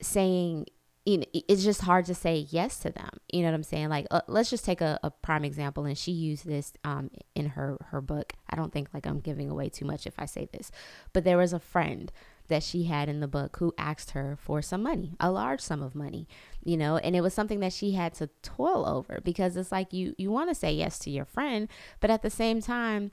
saying, 0.00 0.66
you 1.04 1.18
know, 1.18 1.24
it's 1.32 1.62
just 1.62 1.82
hard 1.82 2.06
to 2.06 2.14
say 2.14 2.46
yes 2.48 2.78
to 2.78 2.90
them. 2.90 3.10
You 3.30 3.42
know 3.42 3.48
what 3.48 3.54
I'm 3.54 3.62
saying? 3.62 3.90
Like, 3.90 4.06
uh, 4.10 4.22
let's 4.26 4.48
just 4.48 4.64
take 4.64 4.80
a, 4.80 4.98
a, 5.02 5.10
prime 5.10 5.44
example, 5.44 5.84
and 5.84 5.98
she 5.98 6.12
used 6.12 6.46
this 6.46 6.72
um, 6.82 7.10
in 7.34 7.50
her 7.50 7.76
her 7.90 8.00
book. 8.00 8.32
I 8.48 8.56
don't 8.56 8.72
think 8.72 8.88
like 8.94 9.06
I'm 9.06 9.20
giving 9.20 9.50
away 9.50 9.68
too 9.68 9.84
much 9.84 10.06
if 10.06 10.14
I 10.18 10.24
say 10.24 10.48
this, 10.52 10.70
but 11.12 11.24
there 11.24 11.36
was 11.36 11.52
a 11.52 11.58
friend 11.58 12.10
that 12.48 12.62
she 12.62 12.84
had 12.84 13.08
in 13.08 13.20
the 13.20 13.28
book 13.28 13.56
who 13.58 13.74
asked 13.78 14.12
her 14.12 14.36
for 14.40 14.60
some 14.62 14.82
money, 14.82 15.14
a 15.20 15.30
large 15.30 15.60
sum 15.60 15.82
of 15.82 15.94
money, 15.94 16.26
you 16.62 16.76
know, 16.76 16.96
and 16.98 17.16
it 17.16 17.22
was 17.22 17.32
something 17.32 17.60
that 17.60 17.72
she 17.72 17.92
had 17.92 18.14
to 18.14 18.28
toil 18.42 18.86
over 18.86 19.20
because 19.22 19.56
it's 19.56 19.72
like 19.72 19.92
you 19.92 20.14
you 20.16 20.30
want 20.30 20.48
to 20.48 20.54
say 20.54 20.72
yes 20.72 20.98
to 21.00 21.10
your 21.10 21.24
friend, 21.26 21.68
but 22.00 22.10
at 22.10 22.22
the 22.22 22.30
same 22.30 22.62
time, 22.62 23.10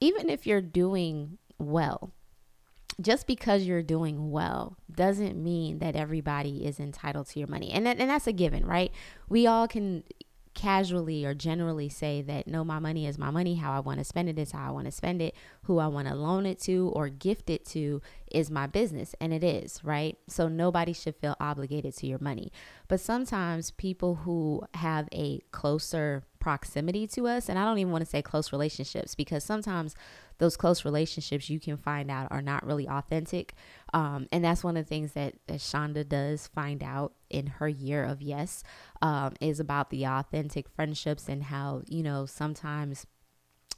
even 0.00 0.28
if 0.28 0.46
you're 0.46 0.60
doing 0.60 1.38
well, 1.58 2.12
just 3.00 3.26
because 3.26 3.64
you're 3.64 3.82
doing 3.82 4.30
well 4.30 4.76
doesn't 4.92 5.42
mean 5.42 5.78
that 5.78 5.96
everybody 5.96 6.64
is 6.64 6.78
entitled 6.78 7.26
to 7.28 7.38
your 7.38 7.48
money. 7.48 7.70
And 7.70 7.86
that, 7.86 7.98
and 7.98 8.10
that's 8.10 8.26
a 8.26 8.32
given, 8.32 8.64
right? 8.64 8.92
We 9.28 9.46
all 9.46 9.66
can 9.66 10.04
casually 10.54 11.24
or 11.24 11.34
generally 11.34 11.88
say 11.88 12.22
that 12.22 12.46
no, 12.46 12.64
my 12.64 12.78
money 12.78 13.06
is 13.06 13.18
my 13.18 13.30
money. 13.30 13.56
How 13.56 13.72
I 13.72 13.80
want 13.80 13.98
to 13.98 14.04
spend 14.04 14.28
it 14.28 14.38
is 14.38 14.52
how 14.52 14.68
I 14.68 14.70
want 14.70 14.86
to 14.86 14.92
spend 14.92 15.20
it. 15.20 15.34
Who 15.64 15.78
I 15.78 15.86
want 15.88 16.08
to 16.08 16.14
loan 16.14 16.46
it 16.46 16.60
to 16.62 16.92
or 16.94 17.08
gift 17.08 17.50
it 17.50 17.64
to 17.66 18.00
is 18.30 18.50
my 18.50 18.66
business. 18.66 19.14
And 19.20 19.32
it 19.32 19.44
is, 19.44 19.82
right? 19.84 20.16
So 20.28 20.48
nobody 20.48 20.92
should 20.92 21.16
feel 21.16 21.36
obligated 21.40 21.96
to 21.96 22.06
your 22.06 22.18
money. 22.18 22.52
But 22.88 23.00
sometimes 23.00 23.70
people 23.72 24.16
who 24.16 24.62
have 24.74 25.08
a 25.12 25.40
closer 25.50 26.24
proximity 26.38 27.06
to 27.08 27.26
us, 27.26 27.48
and 27.48 27.58
I 27.58 27.64
don't 27.64 27.78
even 27.78 27.92
want 27.92 28.04
to 28.04 28.10
say 28.10 28.22
close 28.22 28.52
relationships 28.52 29.14
because 29.14 29.44
sometimes 29.44 29.94
those 30.38 30.56
close 30.56 30.84
relationships 30.84 31.48
you 31.48 31.60
can 31.60 31.76
find 31.76 32.10
out 32.10 32.28
are 32.30 32.42
not 32.42 32.66
really 32.66 32.88
authentic. 32.88 33.54
Um, 33.94 34.26
and 34.32 34.44
that's 34.44 34.64
one 34.64 34.76
of 34.76 34.84
the 34.84 34.88
things 34.88 35.12
that, 35.12 35.34
that 35.46 35.60
Shonda 35.60 36.06
does 36.06 36.48
find 36.48 36.82
out 36.82 37.14
in 37.30 37.46
her 37.46 37.68
year 37.68 38.04
of 38.04 38.20
yes 38.20 38.64
um, 39.00 39.34
is 39.40 39.60
about 39.60 39.90
the 39.90 40.04
authentic 40.04 40.68
friendships 40.68 41.28
and 41.28 41.44
how, 41.44 41.82
you 41.86 42.02
know, 42.02 42.26
sometimes 42.26 43.06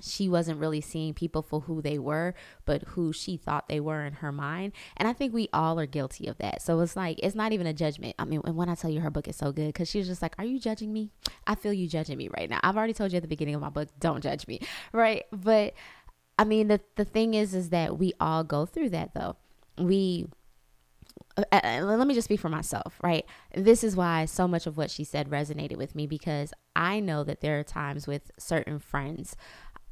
she 0.00 0.28
wasn't 0.28 0.58
really 0.58 0.80
seeing 0.80 1.12
people 1.12 1.42
for 1.42 1.60
who 1.60 1.82
they 1.82 1.98
were, 1.98 2.34
but 2.64 2.82
who 2.88 3.12
she 3.12 3.36
thought 3.36 3.68
they 3.68 3.78
were 3.78 4.04
in 4.04 4.14
her 4.14 4.32
mind. 4.32 4.72
And 4.96 5.06
I 5.06 5.12
think 5.12 5.34
we 5.34 5.48
all 5.52 5.78
are 5.78 5.86
guilty 5.86 6.26
of 6.28 6.38
that. 6.38 6.62
So 6.62 6.80
it's 6.80 6.96
like, 6.96 7.18
it's 7.22 7.36
not 7.36 7.52
even 7.52 7.66
a 7.66 7.74
judgment. 7.74 8.14
I 8.18 8.24
mean, 8.24 8.40
and 8.44 8.56
when 8.56 8.70
I 8.70 8.74
tell 8.74 8.90
you 8.90 9.00
her 9.00 9.10
book 9.10 9.28
is 9.28 9.36
so 9.36 9.52
good, 9.52 9.68
because 9.68 9.90
she's 9.90 10.06
just 10.06 10.22
like, 10.22 10.34
Are 10.38 10.44
you 10.44 10.58
judging 10.58 10.92
me? 10.92 11.10
I 11.46 11.54
feel 11.54 11.72
you 11.72 11.88
judging 11.88 12.16
me 12.16 12.28
right 12.36 12.48
now. 12.48 12.60
I've 12.62 12.76
already 12.76 12.94
told 12.94 13.12
you 13.12 13.16
at 13.16 13.22
the 13.22 13.28
beginning 13.28 13.54
of 13.54 13.60
my 13.60 13.70
book, 13.70 13.88
don't 14.00 14.22
judge 14.22 14.46
me. 14.46 14.60
Right. 14.92 15.24
But 15.30 15.74
I 16.38 16.44
mean, 16.44 16.68
the, 16.68 16.80
the 16.96 17.04
thing 17.04 17.34
is, 17.34 17.54
is 17.54 17.70
that 17.70 17.98
we 17.98 18.12
all 18.20 18.44
go 18.44 18.66
through 18.66 18.90
that 18.90 19.14
though. 19.14 19.36
We, 19.78 20.26
uh, 21.36 21.44
uh, 21.52 21.80
let 21.82 22.06
me 22.06 22.14
just 22.14 22.26
speak 22.26 22.40
for 22.40 22.48
myself, 22.48 22.98
right? 23.02 23.24
This 23.54 23.84
is 23.84 23.96
why 23.96 24.24
so 24.24 24.48
much 24.48 24.66
of 24.66 24.76
what 24.76 24.90
she 24.90 25.04
said 25.04 25.28
resonated 25.28 25.76
with 25.76 25.94
me 25.94 26.06
because 26.06 26.52
I 26.74 27.00
know 27.00 27.24
that 27.24 27.40
there 27.40 27.58
are 27.58 27.64
times 27.64 28.06
with 28.06 28.30
certain 28.38 28.78
friends, 28.78 29.36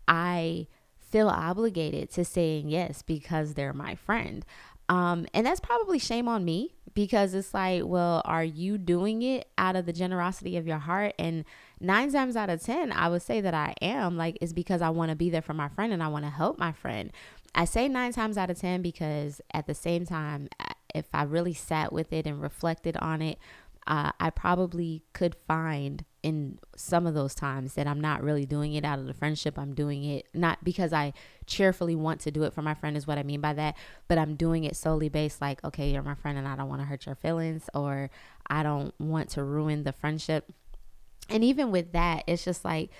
I 0.08 0.66
feel 0.98 1.28
obligated 1.28 2.10
to 2.10 2.24
saying 2.24 2.68
yes 2.68 3.02
because 3.02 3.54
they're 3.54 3.72
my 3.72 3.94
friend. 3.94 4.44
Um, 4.88 5.26
and 5.32 5.46
that's 5.46 5.60
probably 5.60 5.98
shame 5.98 6.28
on 6.28 6.44
me 6.44 6.74
because 6.92 7.34
it's 7.34 7.54
like, 7.54 7.82
well, 7.84 8.20
are 8.24 8.44
you 8.44 8.78
doing 8.78 9.22
it 9.22 9.48
out 9.56 9.76
of 9.76 9.86
the 9.86 9.92
generosity 9.92 10.56
of 10.56 10.66
your 10.66 10.78
heart? 10.78 11.14
And 11.18 11.44
nine 11.80 12.12
times 12.12 12.36
out 12.36 12.50
of 12.50 12.62
10, 12.62 12.92
I 12.92 13.08
would 13.08 13.22
say 13.22 13.40
that 13.40 13.54
I 13.54 13.74
am. 13.80 14.16
Like, 14.16 14.38
it's 14.40 14.52
because 14.52 14.82
I 14.82 14.90
want 14.90 15.10
to 15.10 15.16
be 15.16 15.30
there 15.30 15.42
for 15.42 15.54
my 15.54 15.68
friend 15.68 15.92
and 15.92 16.02
I 16.02 16.08
want 16.08 16.24
to 16.24 16.30
help 16.30 16.58
my 16.58 16.72
friend. 16.72 17.12
I 17.54 17.64
say 17.64 17.88
nine 17.88 18.12
times 18.12 18.36
out 18.36 18.50
of 18.50 18.58
10 18.58 18.82
because 18.82 19.40
at 19.52 19.66
the 19.66 19.74
same 19.74 20.04
time, 20.04 20.48
if 20.94 21.06
I 21.12 21.22
really 21.24 21.54
sat 21.54 21.92
with 21.92 22.12
it 22.12 22.26
and 22.26 22.40
reflected 22.40 22.96
on 22.96 23.22
it, 23.22 23.38
uh, 23.86 24.12
I 24.18 24.30
probably 24.30 25.02
could 25.12 25.36
find 25.46 26.04
in 26.22 26.58
some 26.74 27.06
of 27.06 27.12
those 27.12 27.34
times 27.34 27.74
that 27.74 27.86
I'm 27.86 28.00
not 28.00 28.22
really 28.22 28.46
doing 28.46 28.72
it 28.72 28.84
out 28.84 28.98
of 28.98 29.06
the 29.06 29.12
friendship. 29.12 29.58
I'm 29.58 29.74
doing 29.74 30.04
it 30.04 30.26
not 30.32 30.64
because 30.64 30.92
I 30.92 31.12
cheerfully 31.46 31.94
want 31.94 32.20
to 32.20 32.30
do 32.30 32.44
it 32.44 32.54
for 32.54 32.62
my 32.62 32.72
friend, 32.72 32.96
is 32.96 33.06
what 33.06 33.18
I 33.18 33.22
mean 33.22 33.42
by 33.42 33.52
that, 33.52 33.76
but 34.08 34.16
I'm 34.16 34.34
doing 34.36 34.64
it 34.64 34.74
solely 34.74 35.10
based 35.10 35.42
like, 35.42 35.62
okay, 35.64 35.90
you're 35.90 36.02
my 36.02 36.14
friend 36.14 36.38
and 36.38 36.48
I 36.48 36.56
don't 36.56 36.68
want 36.68 36.80
to 36.80 36.86
hurt 36.86 37.04
your 37.04 37.14
feelings 37.14 37.68
or 37.74 38.10
I 38.46 38.62
don't 38.62 38.98
want 38.98 39.28
to 39.30 39.44
ruin 39.44 39.84
the 39.84 39.92
friendship. 39.92 40.50
And 41.28 41.44
even 41.44 41.70
with 41.70 41.92
that, 41.92 42.24
it's 42.26 42.44
just 42.44 42.64
like, 42.64 42.90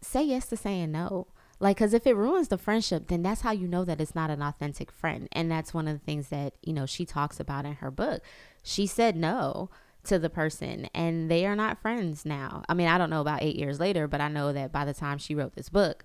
say 0.00 0.24
yes 0.24 0.46
to 0.48 0.56
saying 0.56 0.90
no. 0.90 1.28
Like, 1.60 1.76
because 1.76 1.94
if 1.94 2.06
it 2.06 2.16
ruins 2.16 2.48
the 2.48 2.58
friendship, 2.58 3.08
then 3.08 3.22
that's 3.22 3.42
how 3.42 3.52
you 3.52 3.68
know 3.68 3.84
that 3.84 4.00
it's 4.00 4.14
not 4.14 4.30
an 4.30 4.42
authentic 4.42 4.90
friend. 4.90 5.28
And 5.32 5.50
that's 5.50 5.72
one 5.72 5.88
of 5.88 5.98
the 5.98 6.04
things 6.04 6.28
that, 6.28 6.54
you 6.62 6.72
know, 6.72 6.86
she 6.86 7.06
talks 7.06 7.38
about 7.38 7.64
in 7.64 7.74
her 7.74 7.90
book. 7.90 8.22
She 8.62 8.86
said 8.86 9.16
no 9.16 9.70
to 10.04 10.18
the 10.18 10.30
person 10.30 10.88
and 10.94 11.30
they 11.30 11.46
are 11.46 11.56
not 11.56 11.80
friends 11.80 12.24
now. 12.24 12.62
I 12.68 12.74
mean, 12.74 12.88
I 12.88 12.98
don't 12.98 13.10
know 13.10 13.20
about 13.20 13.42
eight 13.42 13.56
years 13.56 13.80
later, 13.80 14.06
but 14.06 14.20
I 14.20 14.28
know 14.28 14.52
that 14.52 14.72
by 14.72 14.84
the 14.84 14.94
time 14.94 15.18
she 15.18 15.34
wrote 15.34 15.54
this 15.54 15.68
book, 15.68 16.04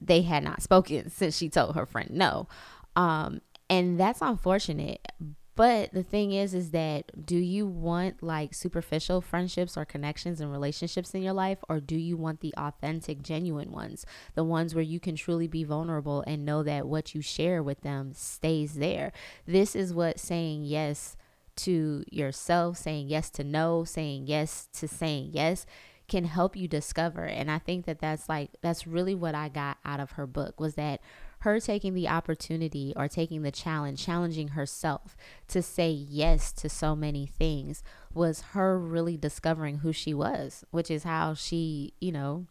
they 0.00 0.22
had 0.22 0.44
not 0.44 0.62
spoken 0.62 1.10
since 1.10 1.36
she 1.36 1.48
told 1.48 1.74
her 1.74 1.86
friend 1.86 2.10
no. 2.10 2.48
Um, 2.96 3.40
and 3.70 3.98
that's 3.98 4.20
unfortunate. 4.20 5.06
But 5.56 5.92
the 5.92 6.02
thing 6.02 6.32
is, 6.32 6.52
is 6.52 6.70
that 6.72 7.26
do 7.26 7.36
you 7.36 7.66
want 7.66 8.22
like 8.22 8.54
superficial 8.54 9.20
friendships 9.20 9.76
or 9.76 9.84
connections 9.84 10.40
and 10.40 10.50
relationships 10.50 11.14
in 11.14 11.22
your 11.22 11.32
life, 11.32 11.58
or 11.68 11.80
do 11.80 11.96
you 11.96 12.16
want 12.16 12.40
the 12.40 12.54
authentic, 12.56 13.22
genuine 13.22 13.70
ones? 13.70 14.04
The 14.34 14.44
ones 14.44 14.74
where 14.74 14.82
you 14.82 14.98
can 14.98 15.14
truly 15.14 15.46
be 15.46 15.62
vulnerable 15.62 16.24
and 16.26 16.44
know 16.44 16.62
that 16.64 16.86
what 16.86 17.14
you 17.14 17.20
share 17.20 17.62
with 17.62 17.82
them 17.82 18.12
stays 18.14 18.74
there. 18.74 19.12
This 19.46 19.76
is 19.76 19.94
what 19.94 20.18
saying 20.18 20.64
yes 20.64 21.16
to 21.56 22.04
yourself, 22.10 22.76
saying 22.76 23.08
yes 23.08 23.30
to 23.30 23.44
no, 23.44 23.84
saying 23.84 24.26
yes 24.26 24.68
to 24.74 24.88
saying 24.88 25.30
yes 25.32 25.66
can 26.08 26.24
help 26.24 26.56
you 26.56 26.68
discover. 26.68 27.24
And 27.24 27.50
I 27.50 27.58
think 27.58 27.86
that 27.86 28.00
that's 28.00 28.28
like, 28.28 28.50
that's 28.60 28.86
really 28.86 29.14
what 29.14 29.34
I 29.34 29.48
got 29.48 29.78
out 29.84 30.00
of 30.00 30.12
her 30.12 30.26
book 30.26 30.60
was 30.60 30.74
that 30.74 31.00
her 31.44 31.60
taking 31.60 31.92
the 31.92 32.08
opportunity 32.08 32.94
or 32.96 33.06
taking 33.06 33.42
the 33.42 33.50
challenge, 33.50 34.02
challenging 34.02 34.48
herself 34.48 35.14
to 35.46 35.60
say 35.60 35.90
yes 35.90 36.52
to 36.52 36.70
so 36.70 36.96
many 36.96 37.26
things 37.26 37.82
was 38.14 38.40
her 38.52 38.78
really 38.78 39.18
discovering 39.18 39.78
who 39.78 39.92
she 39.92 40.14
was, 40.14 40.64
which 40.70 40.90
is 40.90 41.02
how 41.02 41.34
she, 41.34 41.92
you 42.00 42.10
know, 42.10 42.46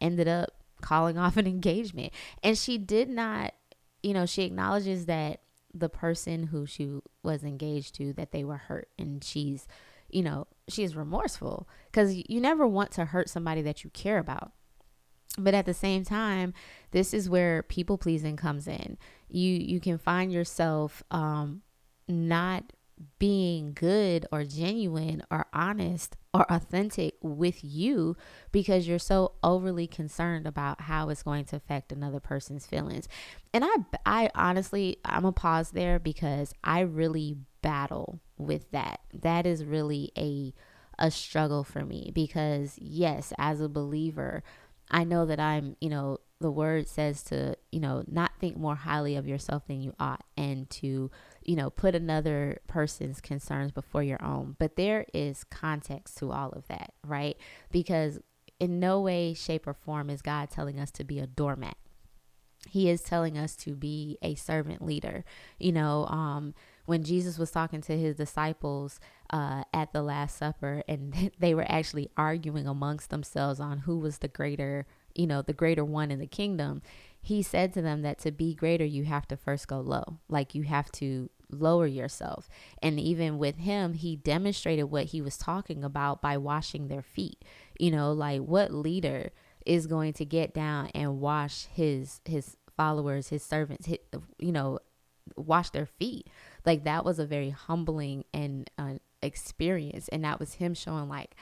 ended 0.00 0.26
up 0.26 0.48
calling 0.80 1.18
off 1.18 1.36
an 1.36 1.46
engagement. 1.46 2.14
And 2.42 2.56
she 2.56 2.78
did 2.78 3.10
not, 3.10 3.52
you 4.02 4.14
know, 4.14 4.24
she 4.24 4.44
acknowledges 4.44 5.04
that 5.04 5.42
the 5.74 5.90
person 5.90 6.44
who 6.44 6.64
she 6.64 6.98
was 7.22 7.44
engaged 7.44 7.94
to 7.96 8.14
that 8.14 8.32
they 8.32 8.42
were 8.42 8.56
hurt 8.56 8.88
and 8.98 9.22
she's 9.22 9.68
you 10.08 10.20
know 10.20 10.48
she's 10.68 10.96
remorseful 10.96 11.68
because 11.86 12.16
you 12.28 12.40
never 12.40 12.66
want 12.66 12.90
to 12.90 13.04
hurt 13.04 13.28
somebody 13.28 13.62
that 13.62 13.84
you 13.84 13.90
care 13.90 14.18
about 14.18 14.50
but 15.38 15.54
at 15.54 15.66
the 15.66 15.74
same 15.74 16.04
time 16.04 16.52
this 16.90 17.14
is 17.14 17.30
where 17.30 17.62
people 17.64 17.96
pleasing 17.96 18.36
comes 18.36 18.66
in 18.66 18.98
you 19.28 19.52
you 19.52 19.80
can 19.80 19.98
find 19.98 20.32
yourself 20.32 21.02
um 21.10 21.62
not 22.08 22.72
being 23.18 23.72
good 23.72 24.26
or 24.30 24.44
genuine 24.44 25.22
or 25.30 25.46
honest 25.52 26.16
or 26.34 26.50
authentic 26.50 27.14
with 27.22 27.64
you 27.64 28.16
because 28.52 28.86
you're 28.86 28.98
so 28.98 29.32
overly 29.42 29.86
concerned 29.86 30.46
about 30.46 30.82
how 30.82 31.08
it's 31.08 31.22
going 31.22 31.44
to 31.44 31.56
affect 31.56 31.92
another 31.92 32.20
person's 32.20 32.66
feelings. 32.66 33.08
And 33.52 33.64
I 33.64 33.76
I 34.04 34.30
honestly 34.34 34.98
I'm 35.04 35.24
a 35.24 35.32
pause 35.32 35.70
there 35.70 35.98
because 35.98 36.52
I 36.62 36.80
really 36.80 37.36
battle 37.62 38.20
with 38.36 38.70
that. 38.72 39.00
That 39.14 39.46
is 39.46 39.64
really 39.64 40.12
a 40.16 40.52
a 40.98 41.10
struggle 41.10 41.64
for 41.64 41.84
me 41.84 42.10
because 42.14 42.78
yes, 42.78 43.32
as 43.38 43.60
a 43.60 43.68
believer, 43.68 44.42
I 44.90 45.04
know 45.04 45.26
that 45.26 45.40
I'm, 45.40 45.76
you 45.80 45.88
know, 45.88 46.18
the 46.40 46.50
word 46.50 46.88
says 46.88 47.22
to, 47.24 47.54
you 47.70 47.80
know, 47.80 48.02
not 48.06 48.32
think 48.40 48.56
more 48.56 48.74
highly 48.74 49.14
of 49.16 49.28
yourself 49.28 49.66
than 49.66 49.82
you 49.82 49.94
ought 50.00 50.24
and 50.36 50.68
to, 50.70 51.10
you 51.42 51.56
know, 51.56 51.68
put 51.68 51.94
another 51.94 52.60
person's 52.66 53.20
concerns 53.20 53.72
before 53.72 54.02
your 54.02 54.22
own. 54.24 54.56
But 54.58 54.76
there 54.76 55.06
is 55.12 55.44
context 55.44 56.16
to 56.18 56.32
all 56.32 56.50
of 56.50 56.66
that, 56.68 56.94
right? 57.06 57.36
Because 57.70 58.20
in 58.58 58.80
no 58.80 59.00
way, 59.00 59.34
shape, 59.34 59.66
or 59.66 59.74
form 59.74 60.08
is 60.10 60.22
God 60.22 60.50
telling 60.50 60.80
us 60.80 60.90
to 60.92 61.04
be 61.04 61.18
a 61.18 61.26
doormat. 61.26 61.76
He 62.68 62.90
is 62.90 63.02
telling 63.02 63.38
us 63.38 63.56
to 63.56 63.74
be 63.74 64.18
a 64.22 64.34
servant 64.34 64.84
leader. 64.84 65.24
You 65.58 65.72
know, 65.72 66.06
um, 66.06 66.54
when 66.90 67.04
Jesus 67.04 67.38
was 67.38 67.52
talking 67.52 67.80
to 67.82 67.96
his 67.96 68.16
disciples 68.16 68.98
uh, 69.32 69.62
at 69.72 69.92
the 69.92 70.02
Last 70.02 70.36
Supper, 70.36 70.82
and 70.88 71.30
they 71.38 71.54
were 71.54 71.66
actually 71.68 72.10
arguing 72.16 72.66
amongst 72.66 73.10
themselves 73.10 73.60
on 73.60 73.78
who 73.78 73.98
was 74.00 74.18
the 74.18 74.28
greater 74.28 74.86
you 75.14 75.26
know, 75.26 75.42
the 75.42 75.52
greater 75.52 75.84
one 75.84 76.10
in 76.10 76.18
the 76.18 76.26
kingdom, 76.26 76.82
he 77.20 77.42
said 77.42 77.72
to 77.74 77.82
them 77.82 78.02
that 78.02 78.18
to 78.20 78.30
be 78.30 78.54
greater, 78.54 78.84
you 78.84 79.04
have 79.04 79.26
to 79.28 79.36
first 79.36 79.68
go 79.68 79.80
low. 79.80 80.18
Like 80.28 80.54
you 80.54 80.62
have 80.62 80.90
to 80.92 81.28
lower 81.50 81.86
yourself. 81.86 82.48
And 82.80 82.98
even 82.98 83.38
with 83.38 83.58
him, 83.58 83.94
he 83.94 84.16
demonstrated 84.16 84.84
what 84.84 85.06
he 85.06 85.20
was 85.20 85.36
talking 85.36 85.84
about 85.84 86.22
by 86.22 86.36
washing 86.38 86.88
their 86.88 87.02
feet. 87.02 87.44
You 87.78 87.90
know, 87.90 88.12
like 88.12 88.40
what 88.40 88.72
leader 88.72 89.30
is 89.66 89.86
going 89.86 90.12
to 90.14 90.24
get 90.24 90.54
down 90.54 90.90
and 90.94 91.20
wash 91.20 91.66
his 91.66 92.20
his 92.24 92.56
followers, 92.76 93.28
his 93.28 93.42
servants, 93.42 93.86
his, 93.86 93.98
you 94.38 94.52
know, 94.52 94.78
wash 95.36 95.70
their 95.70 95.86
feet. 95.86 96.28
Like 96.64 96.84
that 96.84 97.04
was 97.04 97.18
a 97.18 97.26
very 97.26 97.50
humbling 97.50 98.24
and 98.32 98.70
uh, 98.78 98.94
experience, 99.22 100.08
and 100.08 100.24
that 100.24 100.40
was 100.40 100.54
him 100.54 100.74
showing 100.74 101.08
like. 101.08 101.34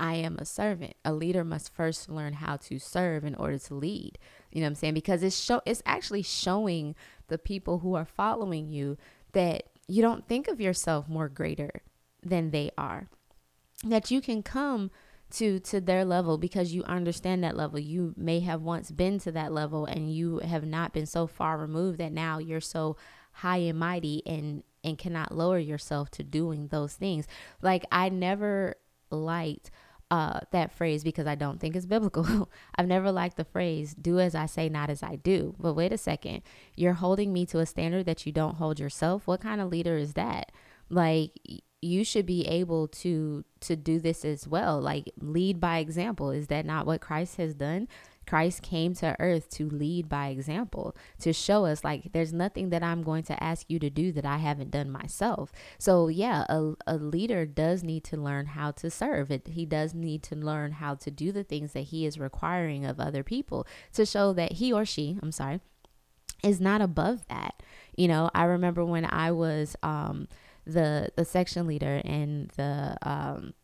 I 0.00 0.14
am 0.14 0.38
a 0.38 0.44
servant. 0.44 0.94
A 1.04 1.12
leader 1.12 1.44
must 1.44 1.72
first 1.72 2.10
learn 2.10 2.32
how 2.32 2.56
to 2.56 2.80
serve 2.80 3.24
in 3.24 3.36
order 3.36 3.58
to 3.60 3.74
lead. 3.74 4.18
You 4.50 4.60
know 4.60 4.66
what 4.66 4.70
I'm 4.70 4.74
saying? 4.74 4.94
Because 4.94 5.22
it's 5.22 5.38
show 5.38 5.62
it's 5.64 5.84
actually 5.86 6.22
showing 6.22 6.96
the 7.28 7.38
people 7.38 7.78
who 7.78 7.94
are 7.94 8.04
following 8.04 8.68
you 8.68 8.98
that 9.32 9.64
you 9.86 10.02
don't 10.02 10.26
think 10.26 10.48
of 10.48 10.60
yourself 10.60 11.08
more 11.08 11.28
greater 11.28 11.82
than 12.22 12.50
they 12.50 12.70
are. 12.76 13.08
That 13.84 14.10
you 14.10 14.20
can 14.20 14.42
come 14.42 14.90
to 15.32 15.58
to 15.58 15.80
their 15.80 16.04
level 16.04 16.38
because 16.38 16.72
you 16.72 16.84
understand 16.84 17.42
that 17.42 17.56
level 17.56 17.78
you 17.78 18.14
may 18.16 18.40
have 18.40 18.62
once 18.62 18.90
been 18.90 19.18
to 19.18 19.32
that 19.32 19.52
level 19.52 19.84
and 19.84 20.14
you 20.14 20.38
have 20.38 20.64
not 20.64 20.92
been 20.92 21.06
so 21.06 21.26
far 21.26 21.58
removed 21.58 21.98
that 21.98 22.12
now 22.12 22.38
you're 22.38 22.60
so 22.60 22.96
high 23.34 23.58
and 23.58 23.78
mighty 23.78 24.22
and 24.26 24.62
and 24.82 24.98
cannot 24.98 25.34
lower 25.34 25.58
yourself 25.58 26.10
to 26.10 26.22
doing 26.22 26.68
those 26.68 26.94
things 26.94 27.26
like 27.62 27.84
i 27.90 28.08
never 28.08 28.74
liked 29.10 29.70
uh, 30.10 30.40
that 30.52 30.70
phrase 30.70 31.02
because 31.02 31.26
I 31.26 31.34
don't 31.34 31.58
think 31.58 31.74
it's 31.74 31.86
biblical. 31.86 32.48
I've 32.76 32.86
never 32.86 33.10
liked 33.10 33.36
the 33.36 33.44
phrase, 33.44 33.94
do 33.94 34.20
as 34.20 34.34
I 34.34 34.46
say, 34.46 34.68
not 34.68 34.88
as 34.88 35.02
I 35.02 35.16
do. 35.16 35.56
But 35.58 35.74
wait 35.74 35.92
a 35.92 35.98
second, 35.98 36.42
you're 36.76 36.92
holding 36.92 37.32
me 37.32 37.46
to 37.46 37.58
a 37.58 37.66
standard 37.66 38.06
that 38.06 38.24
you 38.24 38.30
don't 38.30 38.56
hold 38.56 38.78
yourself. 38.78 39.26
What 39.26 39.40
kind 39.40 39.60
of 39.60 39.70
leader 39.70 39.96
is 39.96 40.12
that? 40.12 40.52
Like, 40.88 41.32
you 41.84 42.02
should 42.02 42.26
be 42.26 42.46
able 42.46 42.88
to 42.88 43.44
to 43.60 43.76
do 43.76 44.00
this 44.00 44.24
as 44.24 44.48
well 44.48 44.80
like 44.80 45.12
lead 45.20 45.60
by 45.60 45.78
example 45.78 46.30
is 46.30 46.46
that 46.46 46.64
not 46.64 46.86
what 46.86 47.02
christ 47.02 47.36
has 47.36 47.54
done 47.54 47.86
christ 48.26 48.62
came 48.62 48.94
to 48.94 49.16
earth 49.18 49.48
to 49.50 49.68
lead 49.68 50.08
by 50.08 50.28
example 50.28 50.94
to 51.18 51.32
show 51.32 51.64
us 51.64 51.84
like 51.84 52.12
there's 52.12 52.32
nothing 52.32 52.70
that 52.70 52.82
i'm 52.82 53.02
going 53.02 53.22
to 53.22 53.42
ask 53.42 53.66
you 53.68 53.78
to 53.78 53.90
do 53.90 54.12
that 54.12 54.24
i 54.24 54.38
haven't 54.38 54.70
done 54.70 54.90
myself. 54.90 55.52
So 55.78 56.08
yeah 56.08 56.44
a, 56.48 56.74
a 56.86 56.96
leader 56.96 57.46
does 57.46 57.82
need 57.82 58.04
to 58.04 58.16
learn 58.16 58.46
how 58.46 58.70
to 58.72 58.90
serve. 58.90 59.30
It 59.30 59.48
he 59.48 59.64
does 59.66 59.94
need 59.94 60.22
to 60.24 60.36
learn 60.36 60.72
how 60.72 60.94
to 60.96 61.10
do 61.10 61.32
the 61.32 61.44
things 61.44 61.72
that 61.72 61.84
he 61.84 62.06
is 62.06 62.18
requiring 62.18 62.84
of 62.84 63.00
other 63.00 63.22
people 63.22 63.66
to 63.92 64.06
show 64.06 64.32
that 64.34 64.52
he 64.52 64.72
or 64.72 64.84
she 64.84 65.18
i'm 65.22 65.32
sorry 65.32 65.60
is 66.42 66.60
not 66.60 66.80
above 66.80 67.26
that. 67.28 67.62
You 67.96 68.08
know 68.08 68.30
i 68.34 68.44
remember 68.44 68.84
when 68.84 69.04
i 69.04 69.30
was 69.30 69.76
um 69.82 70.28
the 70.66 71.10
the 71.16 71.24
section 71.24 71.66
leader 71.66 72.00
and 72.04 72.50
the 72.56 72.96
um 73.02 73.54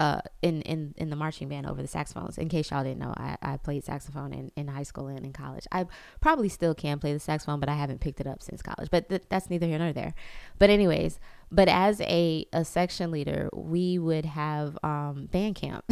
uh 0.00 0.20
in 0.42 0.62
in 0.62 0.94
in 0.96 1.10
the 1.10 1.16
marching 1.16 1.48
band 1.48 1.66
over 1.66 1.82
the 1.82 1.88
saxophones. 1.88 2.38
In 2.38 2.48
case 2.48 2.70
y'all 2.70 2.84
didn't 2.84 3.00
know 3.00 3.12
i, 3.16 3.36
I 3.42 3.56
played 3.56 3.84
saxophone 3.84 4.32
in, 4.32 4.52
in 4.56 4.68
high 4.68 4.82
school 4.82 5.08
and 5.08 5.24
in 5.24 5.32
college. 5.32 5.66
I 5.72 5.86
probably 6.20 6.48
still 6.48 6.74
can 6.74 6.98
play 6.98 7.12
the 7.12 7.20
saxophone 7.20 7.60
but 7.60 7.68
i 7.68 7.74
haven't 7.74 8.00
picked 8.00 8.20
it 8.20 8.26
up 8.26 8.42
since 8.42 8.62
college. 8.62 8.88
But 8.90 9.08
th- 9.08 9.22
that's 9.28 9.50
neither 9.50 9.66
here 9.66 9.78
nor 9.78 9.92
there. 9.92 10.14
But 10.58 10.70
anyways 10.70 11.18
but 11.50 11.68
as 11.68 12.00
a 12.02 12.46
a 12.52 12.64
section 12.64 13.10
leader 13.10 13.48
we 13.52 13.98
would 13.98 14.24
have 14.24 14.78
um 14.82 15.26
band 15.26 15.56
camp. 15.56 15.84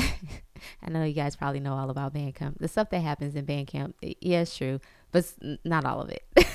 I 0.83 0.91
know 0.91 1.05
you 1.05 1.15
guys 1.15 1.37
probably 1.37 1.61
know 1.61 1.75
all 1.75 1.91
about 1.91 2.15
band 2.15 2.35
camp. 2.35 2.59
The 2.61 2.69
stuff 2.69 2.91
that 2.91 3.01
happens 3.01 3.35
in 3.35 3.45
band 3.45 3.67
camp 3.67 3.97
yeah 4.21 4.45
true 4.45 4.81
but 5.13 5.33
not 5.65 5.85
all 5.85 6.01
of 6.01 6.11
it 6.11 6.25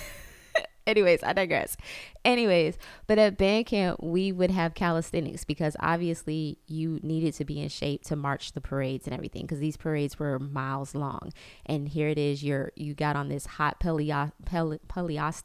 Anyways, 0.87 1.23
I 1.23 1.33
digress. 1.33 1.77
Anyways, 2.25 2.77
but 3.05 3.19
at 3.19 3.37
band 3.37 3.67
camp, 3.67 4.01
we 4.01 4.31
would 4.31 4.51
have 4.51 4.73
calisthenics 4.73 5.43
because 5.43 5.75
obviously 5.79 6.57
you 6.67 6.99
needed 7.03 7.33
to 7.35 7.45
be 7.45 7.61
in 7.61 7.69
shape 7.69 8.03
to 8.05 8.15
march 8.15 8.53
the 8.53 8.61
parades 8.61 9.05
and 9.05 9.13
everything 9.13 9.43
because 9.43 9.59
these 9.59 9.77
parades 9.77 10.17
were 10.17 10.39
miles 10.39 10.95
long. 10.95 11.31
And 11.65 11.87
here 11.87 12.07
it 12.07 12.17
is, 12.17 12.43
you're 12.43 12.71
you 12.75 12.93
got 12.95 13.15
on 13.15 13.29
this 13.29 13.45
hot 13.45 13.79
polyester. 13.79 15.43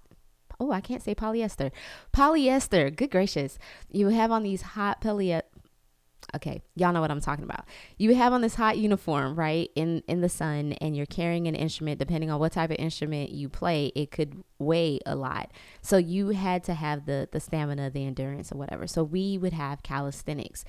Oh, 0.58 0.72
I 0.72 0.80
can't 0.80 1.02
say 1.02 1.14
polyester. 1.14 1.70
Polyester. 2.14 2.94
Good 2.94 3.10
gracious. 3.10 3.58
You 3.90 4.08
have 4.08 4.32
on 4.32 4.42
these 4.42 4.62
hot 4.62 5.02
poly 5.02 5.38
okay 6.34 6.60
y'all 6.74 6.92
know 6.92 7.00
what 7.00 7.10
i'm 7.10 7.20
talking 7.20 7.44
about. 7.44 7.66
You 7.98 8.14
have 8.14 8.32
on 8.32 8.40
this 8.40 8.54
hot 8.56 8.78
uniform 8.78 9.36
right 9.36 9.70
in 9.74 10.02
in 10.08 10.20
the 10.20 10.28
sun 10.28 10.72
and 10.74 10.96
you're 10.96 11.06
carrying 11.06 11.46
an 11.46 11.54
instrument. 11.54 11.98
Depending 11.98 12.30
on 12.30 12.40
what 12.40 12.52
type 12.52 12.70
of 12.70 12.76
instrument 12.78 13.30
you 13.30 13.48
play 13.48 13.92
it 13.94 14.10
could 14.10 14.42
weigh 14.58 15.00
a 15.06 15.14
lot. 15.14 15.52
So 15.82 15.96
you 15.96 16.30
had 16.30 16.64
to 16.64 16.74
have 16.74 17.06
the 17.06 17.28
the 17.30 17.40
stamina 17.40 17.90
the 17.90 18.04
endurance 18.04 18.52
or 18.52 18.58
whatever. 18.58 18.86
So 18.86 19.04
we 19.04 19.38
would 19.38 19.52
have 19.52 19.82
calisthenics. 19.82 20.64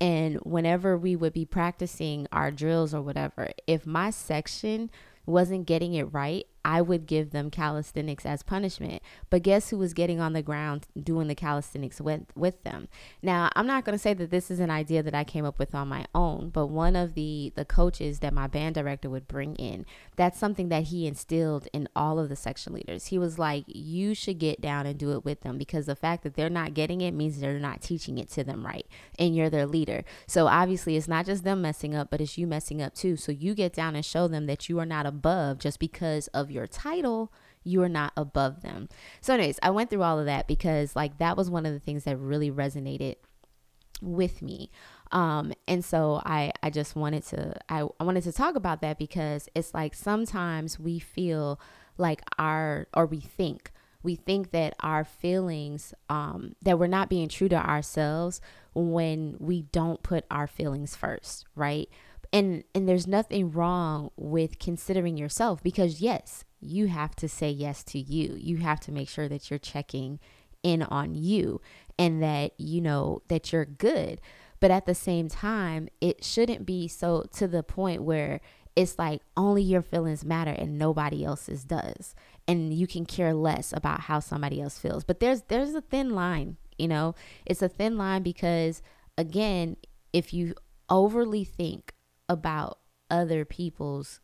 And 0.00 0.36
whenever 0.36 0.96
we 0.96 1.14
would 1.14 1.34
be 1.34 1.44
practicing 1.44 2.26
our 2.32 2.50
drills 2.50 2.94
or 2.94 3.02
whatever 3.02 3.50
if 3.66 3.86
my 3.86 4.10
section 4.10 4.90
wasn't 5.26 5.66
getting 5.66 5.94
it 5.94 6.04
right 6.04 6.46
I 6.64 6.82
would 6.82 7.06
give 7.06 7.30
them 7.30 7.50
calisthenics 7.50 8.26
as 8.26 8.42
punishment. 8.42 9.02
But 9.30 9.42
guess 9.42 9.70
who 9.70 9.78
was 9.78 9.94
getting 9.94 10.20
on 10.20 10.32
the 10.32 10.42
ground 10.42 10.86
doing 11.00 11.28
the 11.28 11.34
calisthenics 11.34 12.00
with, 12.00 12.22
with 12.34 12.62
them? 12.64 12.88
Now, 13.22 13.50
I'm 13.56 13.66
not 13.66 13.84
going 13.84 13.94
to 13.94 14.02
say 14.02 14.14
that 14.14 14.30
this 14.30 14.50
is 14.50 14.60
an 14.60 14.70
idea 14.70 15.02
that 15.02 15.14
I 15.14 15.24
came 15.24 15.44
up 15.44 15.58
with 15.58 15.74
on 15.74 15.88
my 15.88 16.06
own, 16.14 16.50
but 16.50 16.66
one 16.66 16.96
of 16.96 17.14
the 17.14 17.52
the 17.56 17.64
coaches 17.64 18.20
that 18.20 18.32
my 18.32 18.46
band 18.46 18.74
director 18.74 19.08
would 19.08 19.28
bring 19.28 19.56
in, 19.56 19.86
that's 20.16 20.38
something 20.38 20.68
that 20.68 20.84
he 20.84 21.06
instilled 21.06 21.68
in 21.72 21.88
all 21.96 22.18
of 22.18 22.28
the 22.28 22.36
section 22.36 22.72
leaders. 22.72 23.06
He 23.06 23.18
was 23.18 23.38
like, 23.38 23.64
"You 23.66 24.14
should 24.14 24.38
get 24.38 24.60
down 24.60 24.86
and 24.86 24.98
do 24.98 25.12
it 25.12 25.24
with 25.24 25.40
them 25.40 25.58
because 25.58 25.86
the 25.86 25.96
fact 25.96 26.22
that 26.22 26.34
they're 26.34 26.50
not 26.50 26.74
getting 26.74 27.00
it 27.00 27.12
means 27.12 27.40
they're 27.40 27.58
not 27.58 27.80
teaching 27.80 28.18
it 28.18 28.30
to 28.30 28.44
them 28.44 28.66
right, 28.66 28.86
and 29.18 29.34
you're 29.34 29.50
their 29.50 29.66
leader. 29.66 30.04
So 30.26 30.46
obviously, 30.46 30.96
it's 30.96 31.08
not 31.08 31.26
just 31.26 31.44
them 31.44 31.62
messing 31.62 31.94
up, 31.94 32.10
but 32.10 32.20
it's 32.20 32.38
you 32.38 32.46
messing 32.46 32.82
up 32.82 32.94
too. 32.94 33.16
So 33.16 33.32
you 33.32 33.54
get 33.54 33.72
down 33.72 33.96
and 33.96 34.04
show 34.04 34.28
them 34.28 34.46
that 34.46 34.68
you 34.68 34.78
are 34.78 34.86
not 34.86 35.06
above 35.06 35.58
just 35.58 35.78
because 35.78 36.28
of 36.28 36.49
your 36.50 36.66
title, 36.66 37.32
you 37.62 37.82
are 37.82 37.88
not 37.88 38.12
above 38.16 38.62
them. 38.62 38.88
So, 39.20 39.34
anyways, 39.34 39.58
I 39.62 39.70
went 39.70 39.90
through 39.90 40.02
all 40.02 40.18
of 40.18 40.26
that 40.26 40.46
because, 40.46 40.96
like, 40.96 41.18
that 41.18 41.36
was 41.36 41.50
one 41.50 41.66
of 41.66 41.72
the 41.72 41.80
things 41.80 42.04
that 42.04 42.16
really 42.16 42.50
resonated 42.50 43.16
with 44.02 44.42
me. 44.42 44.70
Um, 45.12 45.52
and 45.66 45.84
so 45.84 46.22
I, 46.24 46.52
I 46.62 46.70
just 46.70 46.94
wanted 46.94 47.24
to, 47.26 47.54
I, 47.68 47.86
I 47.98 48.04
wanted 48.04 48.22
to 48.24 48.32
talk 48.32 48.54
about 48.54 48.80
that 48.80 48.98
because 48.98 49.48
it's 49.54 49.74
like 49.74 49.94
sometimes 49.94 50.78
we 50.78 50.98
feel 50.98 51.60
like 51.98 52.22
our, 52.38 52.86
or 52.94 53.06
we 53.06 53.20
think, 53.20 53.72
we 54.02 54.14
think 54.14 54.52
that 54.52 54.74
our 54.80 55.04
feelings, 55.04 55.92
um, 56.08 56.54
that 56.62 56.78
we're 56.78 56.86
not 56.86 57.10
being 57.10 57.28
true 57.28 57.48
to 57.48 57.56
ourselves 57.56 58.40
when 58.72 59.36
we 59.38 59.62
don't 59.62 60.02
put 60.02 60.24
our 60.30 60.46
feelings 60.46 60.96
first, 60.96 61.46
right? 61.54 61.88
And 62.32 62.64
and 62.74 62.88
there's 62.88 63.06
nothing 63.06 63.50
wrong 63.50 64.10
with 64.16 64.58
considering 64.58 65.16
yourself 65.16 65.62
because 65.62 66.00
yes 66.00 66.44
you 66.60 66.88
have 66.88 67.16
to 67.16 67.26
say 67.26 67.50
yes 67.50 67.82
to 67.82 67.98
you. 67.98 68.36
You 68.38 68.58
have 68.58 68.80
to 68.80 68.92
make 68.92 69.08
sure 69.08 69.28
that 69.28 69.48
you're 69.48 69.58
checking 69.58 70.20
in 70.62 70.82
on 70.82 71.14
you 71.14 71.58
and 71.98 72.22
that 72.22 72.52
you 72.58 72.82
know 72.82 73.22
that 73.28 73.50
you're 73.50 73.64
good. 73.64 74.20
But 74.60 74.70
at 74.70 74.84
the 74.84 74.94
same 74.94 75.28
time 75.28 75.88
it 76.00 76.22
shouldn't 76.22 76.66
be 76.66 76.86
so 76.86 77.24
to 77.34 77.48
the 77.48 77.62
point 77.62 78.02
where 78.02 78.40
it's 78.76 78.98
like 78.98 79.22
only 79.36 79.62
your 79.62 79.82
feelings 79.82 80.24
matter 80.24 80.52
and 80.52 80.78
nobody 80.78 81.24
else's 81.24 81.64
does. 81.64 82.14
And 82.46 82.74
you 82.74 82.86
can 82.86 83.06
care 83.06 83.32
less 83.32 83.72
about 83.72 84.02
how 84.02 84.20
somebody 84.20 84.60
else 84.60 84.78
feels. 84.78 85.02
But 85.02 85.20
there's 85.20 85.42
there's 85.42 85.74
a 85.74 85.80
thin 85.80 86.10
line 86.10 86.58
you 86.80 86.88
know? 86.88 87.14
It's 87.46 87.62
a 87.62 87.68
thin 87.68 87.96
line 87.96 88.22
because 88.22 88.82
again 89.18 89.76
if 90.12 90.32
you 90.32 90.54
overly 90.88 91.44
think 91.44 91.92
about 92.30 92.78
other 93.10 93.44
people's 93.44 94.20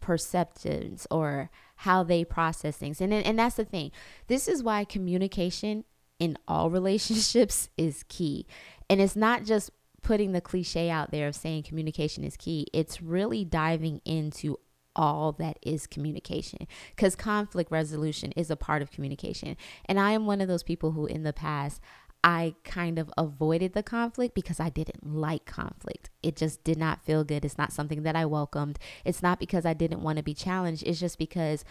perceptions 0.00 1.06
or 1.10 1.50
how 1.76 2.02
they 2.02 2.24
process 2.24 2.76
things. 2.76 3.00
And 3.00 3.12
and 3.12 3.38
that's 3.38 3.56
the 3.56 3.64
thing. 3.64 3.90
This 4.28 4.46
is 4.46 4.62
why 4.62 4.84
communication 4.84 5.84
in 6.18 6.36
all 6.46 6.70
relationships 6.78 7.70
is 7.76 8.04
key. 8.08 8.46
And 8.88 9.00
it's 9.00 9.16
not 9.16 9.44
just 9.44 9.70
putting 10.02 10.32
the 10.32 10.40
cliche 10.40 10.90
out 10.90 11.10
there 11.10 11.26
of 11.26 11.34
saying 11.34 11.64
communication 11.64 12.22
is 12.22 12.36
key. 12.36 12.66
It's 12.72 13.02
really 13.02 13.44
diving 13.44 14.00
into 14.04 14.58
all 14.94 15.32
that 15.32 15.58
is 15.62 15.86
communication 15.86 16.66
because 16.90 17.14
conflict 17.14 17.70
resolution 17.70 18.32
is 18.32 18.50
a 18.50 18.56
part 18.56 18.82
of 18.82 18.90
communication. 18.90 19.56
And 19.86 19.98
I 19.98 20.12
am 20.12 20.26
one 20.26 20.40
of 20.40 20.48
those 20.48 20.62
people 20.62 20.92
who 20.92 21.06
in 21.06 21.22
the 21.22 21.32
past 21.32 21.80
I 22.28 22.56
kind 22.64 22.98
of 22.98 23.08
avoided 23.16 23.72
the 23.72 23.84
conflict 23.84 24.34
because 24.34 24.58
I 24.58 24.68
didn't 24.68 25.06
like 25.06 25.44
conflict. 25.46 26.10
It 26.24 26.34
just 26.34 26.64
did 26.64 26.76
not 26.76 27.04
feel 27.04 27.22
good. 27.22 27.44
It's 27.44 27.56
not 27.56 27.72
something 27.72 28.02
that 28.02 28.16
I 28.16 28.26
welcomed. 28.26 28.80
It's 29.04 29.22
not 29.22 29.38
because 29.38 29.64
I 29.64 29.74
didn't 29.74 30.02
want 30.02 30.16
to 30.16 30.24
be 30.24 30.34
challenged. 30.34 30.82
It's 30.84 30.98
just 30.98 31.20
because 31.20 31.64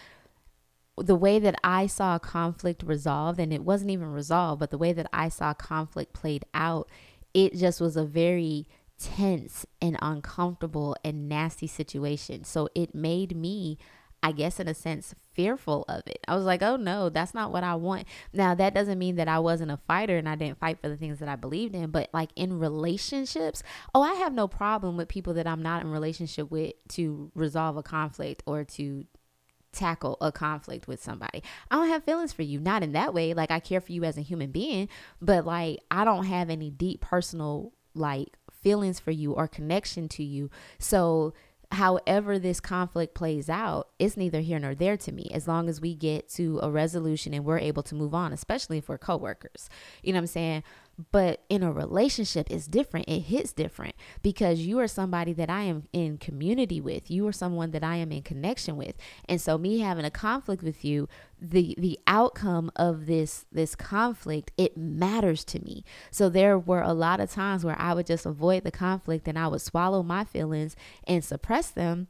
the 0.98 1.18
way 1.18 1.39
that 1.39 1.56
I 1.62 1.88
saw 1.88 2.18
conflict 2.20 2.84
resolved, 2.84 3.38
and 3.38 3.52
it 3.52 3.65
wasn't 3.65 3.91
even 3.91 4.13
resolved, 4.13 4.62
but 4.62 4.72
the 4.72 4.78
way 4.78 4.94
that 4.94 5.10
I 5.12 5.28
saw 5.28 5.54
conflict 5.54 6.13
played 6.13 6.46
out, 6.54 6.88
it 7.34 7.56
just 7.56 7.82
was 7.82 7.98
a 7.98 8.06
very 8.06 8.65
tense 8.98 9.65
and 9.82 9.98
uncomfortable 10.02 10.96
and 11.04 11.28
nasty 11.28 11.68
situation. 11.68 12.46
So 12.46 12.70
it 12.74 12.96
made 12.96 13.36
me 13.36 13.78
I 14.26 14.32
guess 14.32 14.60
in 14.60 14.68
a 14.68 14.74
sense, 14.74 15.14
fearful 15.34 15.86
of 15.88 16.02
it. 16.08 16.18
I 16.28 16.36
was 16.36 16.46
like, 16.46 16.64
oh 16.64 16.78
no, 16.78 17.10
that's 17.10 17.36
not 17.36 17.52
what 17.52 17.64
I 17.64 17.76
want. 17.76 18.08
Now, 18.34 18.56
that 18.56 18.74
doesn't 18.74 18.98
mean 18.98 19.18
that 19.18 19.28
I 19.28 19.38
wasn't 19.38 19.70
a 19.70 19.78
fighter 19.78 20.18
and 20.18 20.28
I 20.28 20.34
didn't 20.34 20.58
fight 20.58 20.80
for 20.82 20.90
the 20.90 20.98
things 20.98 21.20
that 21.20 21.30
I 21.30 21.36
believed 21.36 21.76
in, 21.76 21.92
but 21.92 22.10
like 22.12 22.32
in 22.36 22.58
relationships, 22.58 23.62
oh, 23.94 24.02
I 24.02 24.16
have 24.16 24.34
no 24.34 24.48
problem 24.48 24.98
with 24.98 25.10
people 25.10 25.36
that 25.36 25.46
I'm 25.46 25.62
not 25.62 25.84
in 25.84 25.92
relationship 25.92 26.50
with 26.50 26.74
to 26.94 27.32
resolve 27.36 27.78
a 27.78 27.84
conflict 27.84 28.42
or 28.48 28.64
to 28.64 29.06
tackle 29.72 30.18
a 30.22 30.32
conflict 30.32 30.88
with 30.88 31.04
somebody. 31.04 31.44
I 31.70 31.76
don't 31.76 31.90
have 31.90 32.04
feelings 32.04 32.34
for 32.34 32.42
you, 32.42 32.60
not 32.60 32.82
in 32.82 32.94
that 32.94 33.14
way. 33.14 33.36
Like 33.36 33.52
I 33.52 33.60
care 33.60 33.80
for 33.80 33.92
you 33.92 34.06
as 34.06 34.18
a 34.18 34.22
human 34.22 34.50
being, 34.50 34.90
but 35.22 35.46
like 35.46 35.82
I 35.92 36.04
don't 36.04 36.26
have 36.26 36.50
any 36.50 36.72
deep 36.72 37.00
personal 37.00 37.74
like 37.94 38.30
feelings 38.52 39.00
for 39.00 39.12
you 39.12 39.34
or 39.34 39.48
connection 39.48 40.10
to 40.10 40.24
you. 40.24 40.50
So 40.80 41.36
however 41.76 42.40
this 42.40 42.60
conflict 42.60 43.14
plays 43.14 43.50
out, 43.50 43.90
it's 44.00 44.18
neither 44.18 44.42
here 44.42 44.60
nor 44.60 44.76
there 44.76 44.98
to 44.98 45.12
me 45.12 45.30
as 45.34 45.48
long 45.48 45.70
as 45.70 45.80
we 45.80 45.96
get 45.96 46.28
to 46.30 46.60
a 46.64 46.72
resolution 46.72 47.34
and 47.34 47.46
we're 47.46 47.60
able 47.60 47.84
to 47.84 47.96
move 47.96 48.14
on, 48.14 48.34
especially 48.34 48.78
if 48.78 48.90
we're 48.90 48.98
coworkers. 48.98 49.70
You 50.02 50.14
know 50.14 50.18
what 50.18 50.24
I'm 50.24 50.28
saying? 50.28 50.64
But 51.12 51.44
in 51.50 51.62
a 51.62 51.72
relationship, 51.72 52.50
it's 52.50 52.68
different. 52.68 53.10
It 53.10 53.22
hits 53.22 53.52
different 53.52 53.96
because 54.22 54.62
you 54.62 54.80
are 54.80 54.88
somebody 54.88 55.34
that 55.34 55.50
I 55.50 55.64
am 55.64 55.84
in 55.92 56.18
community 56.18 56.80
with. 56.80 57.12
You 57.12 57.28
are 57.28 57.34
someone 57.34 57.72
that 57.72 57.84
I 57.84 57.98
am 57.98 58.12
in 58.12 58.22
connection 58.22 58.78
with. 58.78 58.96
And 59.28 59.42
so 59.42 59.58
me 59.58 59.80
having 59.80 60.06
a 60.06 60.12
conflict 60.12 60.64
with 60.64 60.86
you, 60.86 61.10
the 61.40 61.76
the 61.78 62.00
outcome 62.08 62.72
of 62.78 63.08
this 63.08 63.46
this 63.52 63.76
conflict, 63.76 64.52
it 64.58 64.78
matters 64.78 65.44
to 65.46 65.60
me. 65.60 65.84
So 66.12 66.30
there 66.30 66.58
were 66.58 66.82
a 66.82 66.94
lot 66.94 67.20
of 67.20 67.30
times 67.30 67.66
where 67.66 67.80
I 67.80 67.94
would 67.94 68.06
just 68.06 68.26
avoid 68.26 68.64
the 68.64 68.72
conflict 68.72 69.28
and 69.28 69.38
I 69.38 69.50
would 69.50 69.62
swallow 69.62 70.02
my 70.02 70.24
feelings 70.24 70.76
and 71.06 71.24
suppress 71.24 71.70
them 71.72 72.08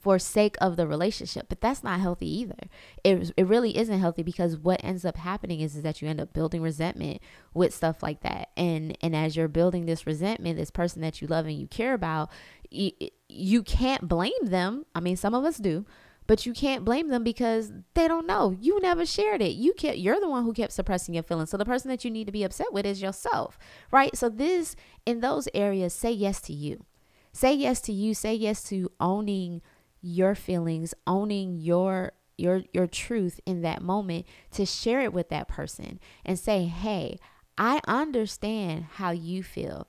for 0.00 0.18
sake 0.18 0.56
of 0.60 0.76
the 0.76 0.86
relationship 0.86 1.46
but 1.48 1.60
that's 1.60 1.82
not 1.82 2.00
healthy 2.00 2.28
either 2.40 2.68
it, 3.02 3.32
it 3.36 3.46
really 3.46 3.76
isn't 3.76 4.00
healthy 4.00 4.22
because 4.22 4.56
what 4.56 4.82
ends 4.84 5.04
up 5.04 5.16
happening 5.16 5.60
is, 5.60 5.76
is 5.76 5.82
that 5.82 6.00
you 6.00 6.08
end 6.08 6.20
up 6.20 6.32
building 6.32 6.62
resentment 6.62 7.20
with 7.52 7.74
stuff 7.74 8.02
like 8.02 8.20
that 8.20 8.50
and 8.56 8.96
and 9.00 9.14
as 9.14 9.36
you're 9.36 9.48
building 9.48 9.86
this 9.86 10.06
resentment 10.06 10.56
this 10.56 10.70
person 10.70 11.02
that 11.02 11.20
you 11.20 11.28
love 11.28 11.46
and 11.46 11.58
you 11.58 11.66
care 11.66 11.94
about 11.94 12.30
you, 12.70 12.90
you 13.28 13.62
can't 13.62 14.08
blame 14.08 14.32
them 14.42 14.84
i 14.94 15.00
mean 15.00 15.16
some 15.16 15.34
of 15.34 15.44
us 15.44 15.58
do 15.58 15.84
but 16.26 16.46
you 16.46 16.52
can't 16.52 16.84
blame 16.84 17.08
them 17.08 17.22
because 17.22 17.72
they 17.94 18.08
don't 18.08 18.26
know. 18.26 18.56
You 18.58 18.80
never 18.80 19.04
shared 19.04 19.42
it. 19.42 19.52
You 19.56 19.74
kept 19.74 19.98
you're 19.98 20.20
the 20.20 20.28
one 20.28 20.44
who 20.44 20.52
kept 20.52 20.72
suppressing 20.72 21.14
your 21.14 21.22
feelings. 21.22 21.50
So 21.50 21.56
the 21.56 21.64
person 21.64 21.90
that 21.90 22.04
you 22.04 22.10
need 22.10 22.26
to 22.26 22.32
be 22.32 22.44
upset 22.44 22.72
with 22.72 22.86
is 22.86 23.02
yourself, 23.02 23.58
right? 23.90 24.16
So 24.16 24.28
this 24.28 24.74
in 25.04 25.20
those 25.20 25.48
areas 25.54 25.92
say 25.92 26.12
yes 26.12 26.40
to 26.42 26.52
you. 26.52 26.84
Say 27.32 27.52
yes 27.52 27.80
to 27.82 27.92
you. 27.92 28.14
Say 28.14 28.34
yes 28.34 28.62
to 28.64 28.90
owning 29.00 29.60
your 30.04 30.34
feelings, 30.34 30.94
owning 31.06 31.56
your 31.56 32.12
your 32.36 32.62
your 32.72 32.86
truth 32.86 33.40
in 33.46 33.62
that 33.62 33.80
moment 33.80 34.26
to 34.50 34.66
share 34.66 35.00
it 35.00 35.12
with 35.12 35.28
that 35.30 35.48
person 35.48 35.98
and 36.24 36.38
say, 36.38 36.64
"Hey, 36.66 37.18
I 37.56 37.80
understand 37.86 38.86
how 38.94 39.10
you 39.12 39.42
feel. 39.42 39.88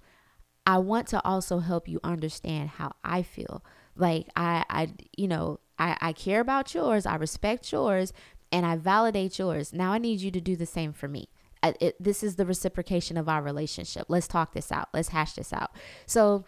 I 0.66 0.78
want 0.78 1.08
to 1.10 1.24
also 1.26 1.60
help 1.60 1.88
you 1.88 2.00
understand 2.04 2.70
how 2.72 2.94
I 3.04 3.24
feel. 3.24 3.64
Like 3.96 4.28
I 4.36 4.64
I 4.70 4.94
you 5.18 5.28
know, 5.28 5.60
I 5.78 5.98
I 6.02 6.14
care 6.14 6.40
about 6.40 6.74
yours, 6.74 7.06
I 7.06 7.16
respect 7.16 7.72
yours, 7.72 8.14
and 8.52 8.66
I 8.66 8.78
validate 8.78 9.38
yours. 9.38 9.74
Now 9.74 9.92
I 9.92 9.98
need 9.98 10.22
you 10.22 10.32
to 10.32 10.42
do 10.42 10.56
the 10.56 10.66
same 10.66 10.94
for 10.94 11.08
me." 11.08 11.30
Uh, 11.64 11.74
it, 11.82 11.96
this 12.00 12.22
is 12.24 12.36
the 12.36 12.46
reciprocation 12.46 13.18
of 13.18 13.28
our 13.28 13.42
relationship. 13.42 14.06
Let's 14.08 14.28
talk 14.28 14.54
this 14.54 14.72
out. 14.72 14.90
Let's 14.94 15.10
hash 15.10 15.34
this 15.34 15.52
out. 15.52 15.72
So, 16.06 16.46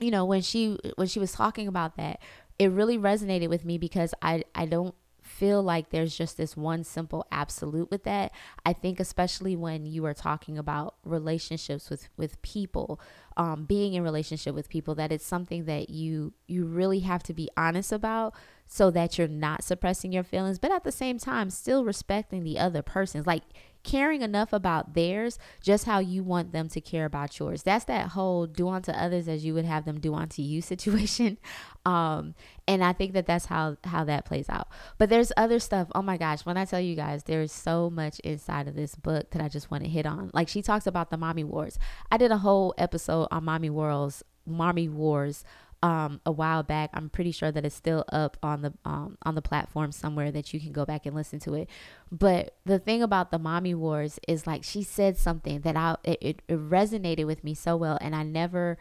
you 0.00 0.10
know, 0.10 0.24
when 0.24 0.42
she 0.42 0.76
when 0.96 1.06
she 1.06 1.20
was 1.20 1.30
talking 1.32 1.68
about 1.68 1.96
that, 1.96 2.20
it 2.60 2.68
really 2.68 2.98
resonated 2.98 3.48
with 3.48 3.64
me 3.64 3.78
because 3.78 4.12
I, 4.20 4.44
I 4.54 4.66
don't 4.66 4.94
feel 5.22 5.62
like 5.62 5.88
there's 5.88 6.14
just 6.14 6.36
this 6.36 6.58
one 6.58 6.84
simple 6.84 7.26
absolute 7.32 7.90
with 7.90 8.04
that. 8.04 8.32
I 8.66 8.74
think 8.74 9.00
especially 9.00 9.56
when 9.56 9.86
you 9.86 10.04
are 10.04 10.12
talking 10.12 10.58
about 10.58 10.96
relationships 11.02 11.88
with 11.88 12.10
with 12.18 12.42
people, 12.42 13.00
um, 13.38 13.64
being 13.64 13.94
in 13.94 14.02
relationship 14.02 14.54
with 14.54 14.68
people, 14.68 14.94
that 14.96 15.10
it's 15.10 15.24
something 15.24 15.64
that 15.64 15.88
you 15.88 16.34
you 16.48 16.66
really 16.66 17.00
have 17.00 17.22
to 17.24 17.32
be 17.32 17.48
honest 17.56 17.92
about 17.92 18.34
so 18.66 18.90
that 18.90 19.16
you're 19.16 19.26
not 19.26 19.64
suppressing 19.64 20.12
your 20.12 20.22
feelings, 20.22 20.58
but 20.58 20.70
at 20.70 20.84
the 20.84 20.92
same 20.92 21.16
time 21.16 21.48
still 21.48 21.82
respecting 21.82 22.44
the 22.44 22.58
other 22.58 22.82
person's. 22.82 23.26
Like 23.26 23.44
caring 23.82 24.22
enough 24.22 24.52
about 24.52 24.94
theirs 24.94 25.38
just 25.62 25.84
how 25.84 25.98
you 25.98 26.22
want 26.22 26.52
them 26.52 26.68
to 26.68 26.80
care 26.80 27.04
about 27.04 27.38
yours. 27.38 27.62
That's 27.62 27.84
that 27.86 28.08
whole 28.08 28.46
do 28.46 28.68
unto 28.68 28.92
others 28.92 29.28
as 29.28 29.44
you 29.44 29.54
would 29.54 29.64
have 29.64 29.84
them 29.84 30.00
do 30.00 30.14
unto 30.14 30.42
you 30.42 30.60
situation. 30.72 31.38
Um 31.86 32.34
and 32.68 32.84
i 32.84 32.92
think 32.92 33.14
that 33.14 33.26
that's 33.26 33.46
how 33.46 33.76
how 33.84 34.04
that 34.04 34.24
plays 34.24 34.48
out. 34.48 34.68
But 34.98 35.08
there's 35.08 35.32
other 35.36 35.58
stuff. 35.58 35.88
Oh 35.94 36.02
my 36.02 36.16
gosh 36.16 36.44
when 36.44 36.56
i 36.56 36.64
tell 36.64 36.80
you 36.80 36.94
guys 36.94 37.24
there's 37.24 37.52
so 37.52 37.90
much 37.90 38.20
inside 38.20 38.68
of 38.68 38.74
this 38.74 38.94
book 38.94 39.30
that 39.30 39.42
i 39.42 39.48
just 39.48 39.70
want 39.70 39.84
to 39.84 39.90
hit 39.90 40.06
on. 40.06 40.30
Like 40.34 40.48
she 40.48 40.62
talks 40.62 40.86
about 40.86 41.10
the 41.10 41.16
mommy 41.16 41.44
wars. 41.44 41.78
I 42.10 42.16
did 42.16 42.30
a 42.30 42.38
whole 42.38 42.74
episode 42.76 43.28
on 43.30 43.44
mommy 43.44 43.70
wars 43.70 44.22
mommy 44.46 44.88
wars 44.88 45.44
um, 45.82 46.20
a 46.26 46.32
while 46.32 46.62
back. 46.62 46.90
I'm 46.92 47.08
pretty 47.08 47.32
sure 47.32 47.50
that 47.50 47.64
it's 47.64 47.74
still 47.74 48.04
up 48.12 48.36
on 48.42 48.62
the 48.62 48.72
um, 48.84 49.16
on 49.22 49.34
the 49.34 49.42
platform 49.42 49.92
somewhere 49.92 50.30
that 50.30 50.52
you 50.52 50.60
can 50.60 50.72
go 50.72 50.84
back 50.84 51.06
and 51.06 51.14
listen 51.14 51.38
to 51.40 51.54
it. 51.54 51.68
But 52.12 52.56
the 52.64 52.78
thing 52.78 53.02
about 53.02 53.30
the 53.30 53.38
mommy 53.38 53.74
wars 53.74 54.18
is 54.28 54.46
like 54.46 54.64
she 54.64 54.82
said 54.82 55.16
something 55.16 55.60
that 55.60 55.76
I 55.76 55.96
it, 56.04 56.18
it, 56.20 56.46
resonated 56.48 57.26
with 57.26 57.44
me 57.44 57.54
so 57.54 57.76
well, 57.76 57.98
and 58.00 58.14
I 58.14 58.22
never. 58.22 58.78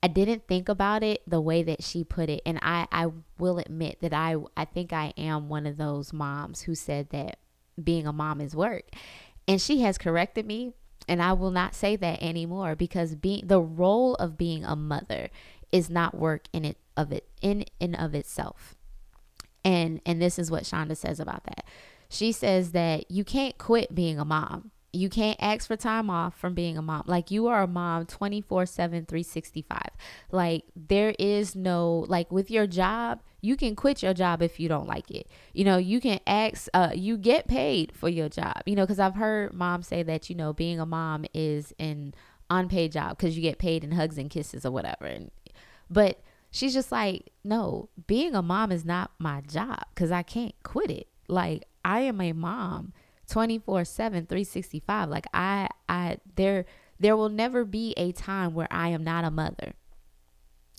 I 0.00 0.06
didn't 0.06 0.46
think 0.46 0.68
about 0.68 1.02
it 1.02 1.22
the 1.26 1.40
way 1.40 1.64
that 1.64 1.82
she 1.82 2.04
put 2.04 2.30
it. 2.30 2.40
And 2.46 2.60
I, 2.62 2.86
I 2.92 3.08
will 3.36 3.58
admit 3.58 3.98
that 4.00 4.12
I, 4.12 4.36
I 4.56 4.64
think 4.64 4.92
I 4.92 5.12
am 5.18 5.48
one 5.48 5.66
of 5.66 5.76
those 5.76 6.12
moms 6.12 6.62
who 6.62 6.76
said 6.76 7.10
that 7.10 7.40
being 7.82 8.06
a 8.06 8.12
mom 8.12 8.40
is 8.40 8.54
work. 8.54 8.84
And 9.48 9.60
she 9.60 9.80
has 9.80 9.98
corrected 9.98 10.46
me 10.46 10.72
and 11.08 11.22
I 11.22 11.32
will 11.32 11.50
not 11.50 11.74
say 11.74 11.96
that 11.96 12.22
anymore 12.22 12.76
because 12.76 13.14
being 13.14 13.46
the 13.46 13.60
role 13.60 14.14
of 14.16 14.36
being 14.36 14.64
a 14.64 14.76
mother 14.76 15.30
is 15.72 15.90
not 15.90 16.16
work 16.16 16.46
in 16.52 16.64
it 16.64 16.78
of 16.96 17.12
it 17.12 17.28
in 17.40 17.64
and 17.80 17.96
of 17.96 18.14
itself. 18.14 18.74
And 19.64 20.00
and 20.04 20.20
this 20.20 20.38
is 20.38 20.50
what 20.50 20.64
Shonda 20.64 20.96
says 20.96 21.20
about 21.20 21.44
that. 21.44 21.64
She 22.08 22.32
says 22.32 22.72
that 22.72 23.10
you 23.10 23.24
can't 23.24 23.58
quit 23.58 23.94
being 23.94 24.18
a 24.18 24.24
mom. 24.24 24.70
You 24.92 25.10
can't 25.10 25.36
ask 25.38 25.66
for 25.68 25.76
time 25.76 26.08
off 26.08 26.38
from 26.38 26.54
being 26.54 26.78
a 26.78 26.82
mom. 26.82 27.04
Like 27.06 27.30
you 27.30 27.46
are 27.48 27.62
a 27.62 27.66
mom 27.66 28.06
24 28.06 28.64
7, 28.64 29.04
365. 29.04 29.80
Like 30.32 30.64
there 30.74 31.14
is 31.18 31.54
no, 31.54 32.06
like 32.08 32.32
with 32.32 32.50
your 32.50 32.66
job, 32.66 33.20
you 33.42 33.54
can 33.54 33.76
quit 33.76 34.02
your 34.02 34.14
job 34.14 34.42
if 34.42 34.58
you 34.58 34.68
don't 34.68 34.88
like 34.88 35.10
it. 35.10 35.28
You 35.52 35.64
know, 35.64 35.76
you 35.76 36.00
can 36.00 36.20
ask, 36.26 36.68
uh, 36.72 36.90
you 36.94 37.18
get 37.18 37.46
paid 37.46 37.92
for 37.94 38.08
your 38.08 38.30
job, 38.30 38.62
you 38.64 38.74
know, 38.74 38.84
because 38.84 38.98
I've 38.98 39.14
heard 39.14 39.52
moms 39.52 39.86
say 39.86 40.02
that, 40.02 40.30
you 40.30 40.34
know, 40.34 40.54
being 40.54 40.80
a 40.80 40.86
mom 40.86 41.26
is 41.34 41.74
an 41.78 42.14
unpaid 42.50 42.92
job 42.92 43.18
because 43.18 43.36
you 43.36 43.42
get 43.42 43.58
paid 43.58 43.84
in 43.84 43.92
hugs 43.92 44.16
and 44.16 44.30
kisses 44.30 44.64
or 44.64 44.70
whatever. 44.70 45.04
And 45.04 45.30
but 45.90 46.20
she's 46.50 46.74
just 46.74 46.92
like, 46.92 47.30
no, 47.44 47.88
being 48.06 48.34
a 48.34 48.42
mom 48.42 48.72
is 48.72 48.84
not 48.84 49.12
my 49.18 49.40
job 49.42 49.80
because 49.94 50.10
I 50.10 50.22
can't 50.22 50.54
quit 50.62 50.90
it. 50.90 51.08
Like 51.28 51.64
I 51.84 52.00
am 52.00 52.20
a 52.20 52.32
mom 52.32 52.92
24 53.28 53.84
7, 53.84 54.26
365. 54.26 55.08
Like 55.08 55.26
I, 55.32 55.68
I, 55.88 56.18
there, 56.36 56.64
there 56.98 57.16
will 57.16 57.28
never 57.28 57.64
be 57.64 57.94
a 57.96 58.12
time 58.12 58.54
where 58.54 58.68
I 58.70 58.88
am 58.88 59.04
not 59.04 59.24
a 59.24 59.30
mother. 59.30 59.74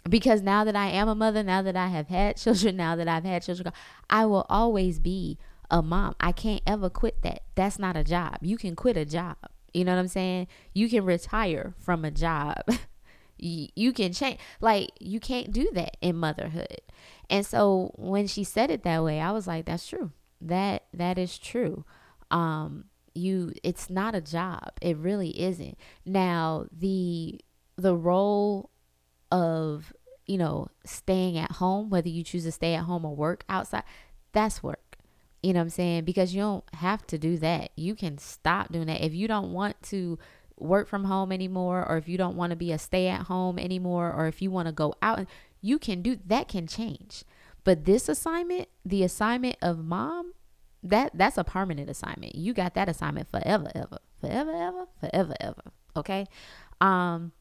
Because 0.09 0.41
now 0.41 0.63
that 0.63 0.75
I 0.75 0.87
am 0.87 1.09
a 1.09 1.15
mother, 1.15 1.43
now 1.43 1.61
that 1.61 1.75
I 1.75 1.87
have 1.87 2.07
had 2.07 2.37
children, 2.37 2.77
now 2.77 2.95
that 2.95 3.07
I've 3.07 3.25
had 3.25 3.43
children, 3.43 3.71
I 4.09 4.25
will 4.25 4.45
always 4.49 4.99
be 4.99 5.37
a 5.69 5.81
mom. 5.81 6.15
I 6.19 6.31
can't 6.31 6.63
ever 6.65 6.89
quit 6.89 7.21
that. 7.21 7.43
That's 7.55 7.77
not 7.77 7.95
a 7.95 8.03
job. 8.03 8.37
You 8.41 8.57
can 8.57 8.75
quit 8.75 8.97
a 8.97 9.05
job. 9.05 9.37
You 9.73 9.85
know 9.85 9.93
what 9.93 9.99
I'm 9.99 10.07
saying? 10.07 10.47
You 10.73 10.89
can 10.89 11.05
retire 11.05 11.75
from 11.77 12.03
a 12.03 12.11
job. 12.11 12.63
you, 13.39 13.93
can 13.93 14.13
change 14.13 14.39
like 14.61 14.89
you 14.99 15.19
can't 15.19 15.51
do 15.51 15.69
that 15.73 15.97
in 16.01 16.15
motherhood. 16.15 16.81
And 17.29 17.45
so 17.45 17.93
when 17.95 18.27
she 18.27 18.43
said 18.43 18.71
it 18.71 18.83
that 18.83 19.03
way 19.03 19.19
i 19.19 19.31
was 19.31 19.47
like 19.47 19.65
that's 19.65 19.87
true. 19.87 20.11
That 20.41 20.85
that 20.93 21.17
is 21.17 21.37
true. 21.37 21.85
Um 22.31 22.85
you 23.13 23.53
it's 23.63 23.89
not 23.89 24.15
a 24.15 24.21
job. 24.21 24.71
It 24.81 24.97
really 24.97 25.39
isn't. 25.39 25.77
Now 26.05 26.65
the 26.71 27.41
the 27.75 27.95
role 27.95 28.71
of 29.31 29.93
you 30.25 30.37
know 30.37 30.67
staying 30.85 31.37
at 31.37 31.53
home 31.53 31.89
whether 31.89 32.09
you 32.09 32.23
choose 32.23 32.43
to 32.43 32.51
stay 32.51 32.73
at 32.73 32.83
home 32.83 33.05
or 33.05 33.15
work 33.15 33.43
outside 33.49 33.83
that's 34.31 34.61
work. 34.63 34.97
You 35.41 35.53
know 35.53 35.59
what 35.59 35.65
i'm 35.65 35.69
saying? 35.69 36.03
Because 36.05 36.33
you 36.33 36.41
don't 36.41 36.63
have 36.73 37.05
to 37.07 37.17
do 37.17 37.37
that. 37.37 37.71
You 37.75 37.95
can 37.95 38.17
stop 38.17 38.71
doing 38.71 38.87
that. 38.87 39.03
If 39.03 39.13
you 39.13 39.27
don't 39.27 39.53
want 39.53 39.81
to 39.83 40.19
work 40.59 40.87
from 40.87 41.05
home 41.05 41.31
anymore 41.31 41.85
or 41.87 41.97
if 41.97 42.07
you 42.07 42.17
don't 42.17 42.35
want 42.35 42.51
to 42.51 42.55
be 42.55 42.71
a 42.71 42.77
stay 42.77 43.07
at 43.07 43.23
home 43.23 43.57
anymore 43.57 44.13
or 44.13 44.27
if 44.27 44.41
you 44.41 44.51
want 44.51 44.67
to 44.67 44.71
go 44.71 44.93
out 45.01 45.25
you 45.61 45.77
can 45.77 46.01
do 46.01 46.17
that 46.25 46.47
can 46.47 46.67
change. 46.67 47.23
But 47.63 47.85
this 47.85 48.09
assignment 48.09 48.69
the 48.85 49.03
assignment 49.03 49.57
of 49.61 49.83
mom 49.83 50.33
that 50.83 51.11
that's 51.13 51.37
a 51.37 51.43
permanent 51.43 51.89
assignment. 51.89 52.35
You 52.35 52.53
got 52.53 52.73
that 52.75 52.89
assignment 52.89 53.29
forever 53.29 53.71
ever 53.75 53.99
forever 54.19 54.51
ever 54.51 54.85
forever 54.99 55.35
ever 55.39 55.63
okay? 55.95 56.27
Um 56.81 57.33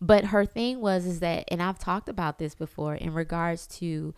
but 0.00 0.26
her 0.26 0.44
thing 0.44 0.80
was 0.80 1.06
is 1.06 1.20
that 1.20 1.44
and 1.48 1.62
I've 1.62 1.78
talked 1.78 2.08
about 2.08 2.38
this 2.38 2.54
before 2.54 2.94
in 2.94 3.14
regards 3.14 3.66
to 3.78 4.14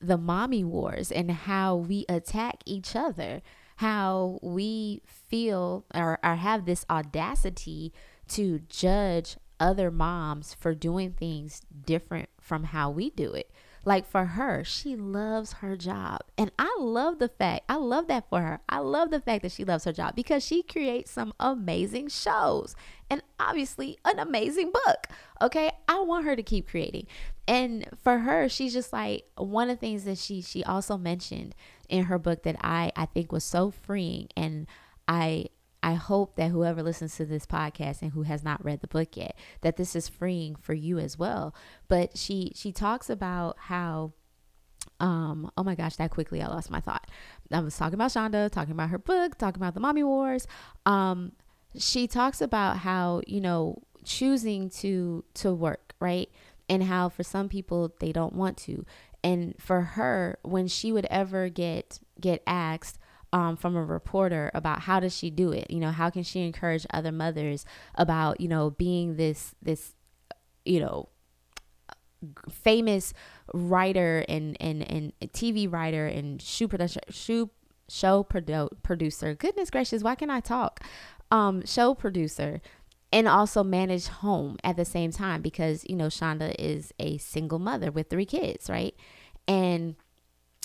the 0.00 0.18
mommy 0.18 0.64
wars 0.64 1.10
and 1.10 1.30
how 1.30 1.76
we 1.76 2.04
attack 2.08 2.62
each 2.66 2.94
other, 2.94 3.42
how 3.76 4.38
we 4.42 5.02
feel 5.06 5.84
or, 5.94 6.18
or 6.22 6.36
have 6.36 6.64
this 6.64 6.84
audacity 6.90 7.92
to 8.28 8.60
judge 8.68 9.36
other 9.60 9.90
moms 9.90 10.54
for 10.54 10.74
doing 10.74 11.12
things 11.12 11.62
different 11.84 12.28
from 12.40 12.64
how 12.64 12.90
we 12.90 13.10
do 13.10 13.32
it. 13.32 13.50
Like 13.86 14.04
for 14.04 14.24
her, 14.24 14.64
she 14.64 14.96
loves 14.96 15.54
her 15.54 15.76
job. 15.76 16.22
And 16.36 16.50
I 16.58 16.76
love 16.80 17.20
the 17.20 17.28
fact, 17.28 17.66
I 17.68 17.76
love 17.76 18.08
that 18.08 18.28
for 18.28 18.42
her. 18.42 18.60
I 18.68 18.80
love 18.80 19.10
the 19.12 19.20
fact 19.20 19.42
that 19.42 19.52
she 19.52 19.64
loves 19.64 19.84
her 19.84 19.92
job 19.92 20.16
because 20.16 20.44
she 20.44 20.64
creates 20.64 21.12
some 21.12 21.32
amazing 21.38 22.08
shows 22.08 22.74
and 23.08 23.22
obviously 23.38 23.96
an 24.04 24.18
amazing 24.18 24.72
book. 24.72 25.06
Okay. 25.40 25.70
I 25.86 26.00
want 26.00 26.24
her 26.24 26.34
to 26.34 26.42
keep 26.42 26.68
creating. 26.68 27.06
And 27.46 27.88
for 28.02 28.18
her, 28.18 28.48
she's 28.48 28.72
just 28.72 28.92
like 28.92 29.24
one 29.36 29.70
of 29.70 29.76
the 29.76 29.86
things 29.86 30.02
that 30.02 30.18
she 30.18 30.42
she 30.42 30.64
also 30.64 30.96
mentioned 30.96 31.54
in 31.88 32.06
her 32.06 32.18
book 32.18 32.42
that 32.42 32.56
I 32.60 32.90
I 32.96 33.06
think 33.06 33.30
was 33.30 33.44
so 33.44 33.70
freeing 33.70 34.28
and 34.36 34.66
I 35.06 35.46
I 35.86 35.94
hope 35.94 36.34
that 36.34 36.50
whoever 36.50 36.82
listens 36.82 37.14
to 37.14 37.24
this 37.24 37.46
podcast 37.46 38.02
and 38.02 38.10
who 38.10 38.22
has 38.22 38.42
not 38.42 38.64
read 38.64 38.80
the 38.80 38.88
book 38.88 39.16
yet, 39.16 39.36
that 39.60 39.76
this 39.76 39.94
is 39.94 40.08
freeing 40.08 40.56
for 40.56 40.74
you 40.74 40.98
as 40.98 41.16
well. 41.16 41.54
But 41.86 42.18
she 42.18 42.50
she 42.56 42.72
talks 42.72 43.08
about 43.08 43.56
how 43.56 44.12
um 44.98 45.48
oh 45.56 45.62
my 45.62 45.76
gosh 45.76 45.96
that 45.96 46.10
quickly 46.10 46.42
i 46.42 46.48
lost 46.48 46.72
my 46.72 46.80
thought. 46.80 47.08
I 47.52 47.60
was 47.60 47.76
talking 47.76 47.94
about 47.94 48.10
shonda 48.10 48.50
talking 48.50 48.72
about 48.72 48.90
her 48.90 48.98
book 48.98 49.38
talking 49.38 49.62
about 49.62 49.74
the 49.74 49.80
mommy 49.80 50.02
wars. 50.02 50.48
Um 50.86 51.30
she 51.78 52.08
talks 52.08 52.40
about 52.40 52.78
how 52.78 53.22
you 53.28 53.40
know 53.40 53.80
choosing 54.04 54.68
to 54.70 55.24
to 55.34 55.54
work 55.54 55.94
right? 56.00 56.28
And 56.68 56.82
how 56.82 57.10
for 57.10 57.22
some 57.22 57.48
people 57.48 57.94
they 58.00 58.10
don't 58.10 58.34
want 58.34 58.56
to. 58.58 58.84
And 59.22 59.54
for 59.60 59.82
her 59.82 60.40
when 60.42 60.66
she 60.66 60.90
would 60.90 61.06
ever 61.10 61.48
get 61.48 62.00
get 62.20 62.42
asked 62.44 62.98
um, 63.32 63.56
from 63.56 63.76
a 63.76 63.84
reporter 63.84 64.50
about 64.54 64.80
how 64.82 65.00
does 65.00 65.16
she 65.16 65.30
do 65.30 65.52
it? 65.52 65.70
You 65.70 65.80
know 65.80 65.90
how 65.90 66.10
can 66.10 66.22
she 66.22 66.40
encourage 66.40 66.86
other 66.90 67.12
mothers 67.12 67.64
about 67.94 68.40
you 68.40 68.48
know 68.48 68.70
being 68.70 69.16
this 69.16 69.54
this 69.62 69.94
you 70.64 70.80
know 70.80 71.08
famous 72.50 73.12
writer 73.52 74.24
and 74.28 74.56
and 74.60 74.82
and 74.90 75.12
TV 75.32 75.70
writer 75.70 76.06
and 76.06 76.40
shoe 76.40 76.68
producer 76.68 77.00
shoe 77.10 77.50
show 77.88 78.24
produ- 78.24 78.70
producer? 78.82 79.34
Goodness 79.34 79.70
gracious 79.70 80.02
why 80.02 80.14
can 80.14 80.30
I 80.30 80.40
talk? 80.40 80.80
Um 81.30 81.64
show 81.64 81.94
producer 81.94 82.60
and 83.12 83.28
also 83.28 83.62
manage 83.62 84.08
home 84.08 84.56
at 84.64 84.76
the 84.76 84.84
same 84.84 85.10
time 85.10 85.42
because 85.42 85.84
you 85.88 85.96
know 85.96 86.08
Shonda 86.08 86.54
is 86.58 86.92
a 86.98 87.18
single 87.18 87.58
mother 87.58 87.90
with 87.90 88.08
three 88.08 88.26
kids 88.26 88.70
right? 88.70 88.94
And 89.48 89.96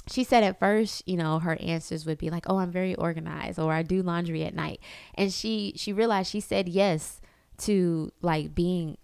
she 0.09 0.23
said 0.23 0.43
at 0.43 0.59
first, 0.59 1.07
you 1.07 1.17
know, 1.17 1.39
her 1.39 1.57
answers 1.61 2.05
would 2.05 2.17
be 2.17 2.29
like, 2.29 2.45
"Oh, 2.49 2.57
I'm 2.57 2.71
very 2.71 2.95
organized," 2.95 3.59
or 3.59 3.71
"I 3.71 3.83
do 3.83 4.01
laundry 4.01 4.43
at 4.43 4.55
night." 4.55 4.79
And 5.15 5.31
she 5.31 5.73
she 5.75 5.93
realized 5.93 6.31
she 6.31 6.39
said 6.39 6.67
yes 6.67 7.21
to 7.59 8.11
like 8.21 8.55
being 8.55 8.97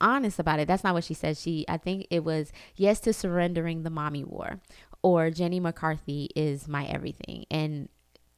honest 0.00 0.38
about 0.38 0.60
it. 0.60 0.68
That's 0.68 0.84
not 0.84 0.94
what 0.94 1.04
she 1.04 1.14
said. 1.14 1.36
She 1.36 1.64
I 1.68 1.76
think 1.76 2.06
it 2.10 2.24
was 2.24 2.52
yes 2.76 3.00
to 3.00 3.12
surrendering 3.12 3.82
the 3.82 3.90
mommy 3.90 4.24
war 4.24 4.60
or 5.02 5.30
Jenny 5.30 5.60
McCarthy 5.60 6.30
is 6.34 6.68
my 6.68 6.86
everything. 6.86 7.44
And 7.50 7.88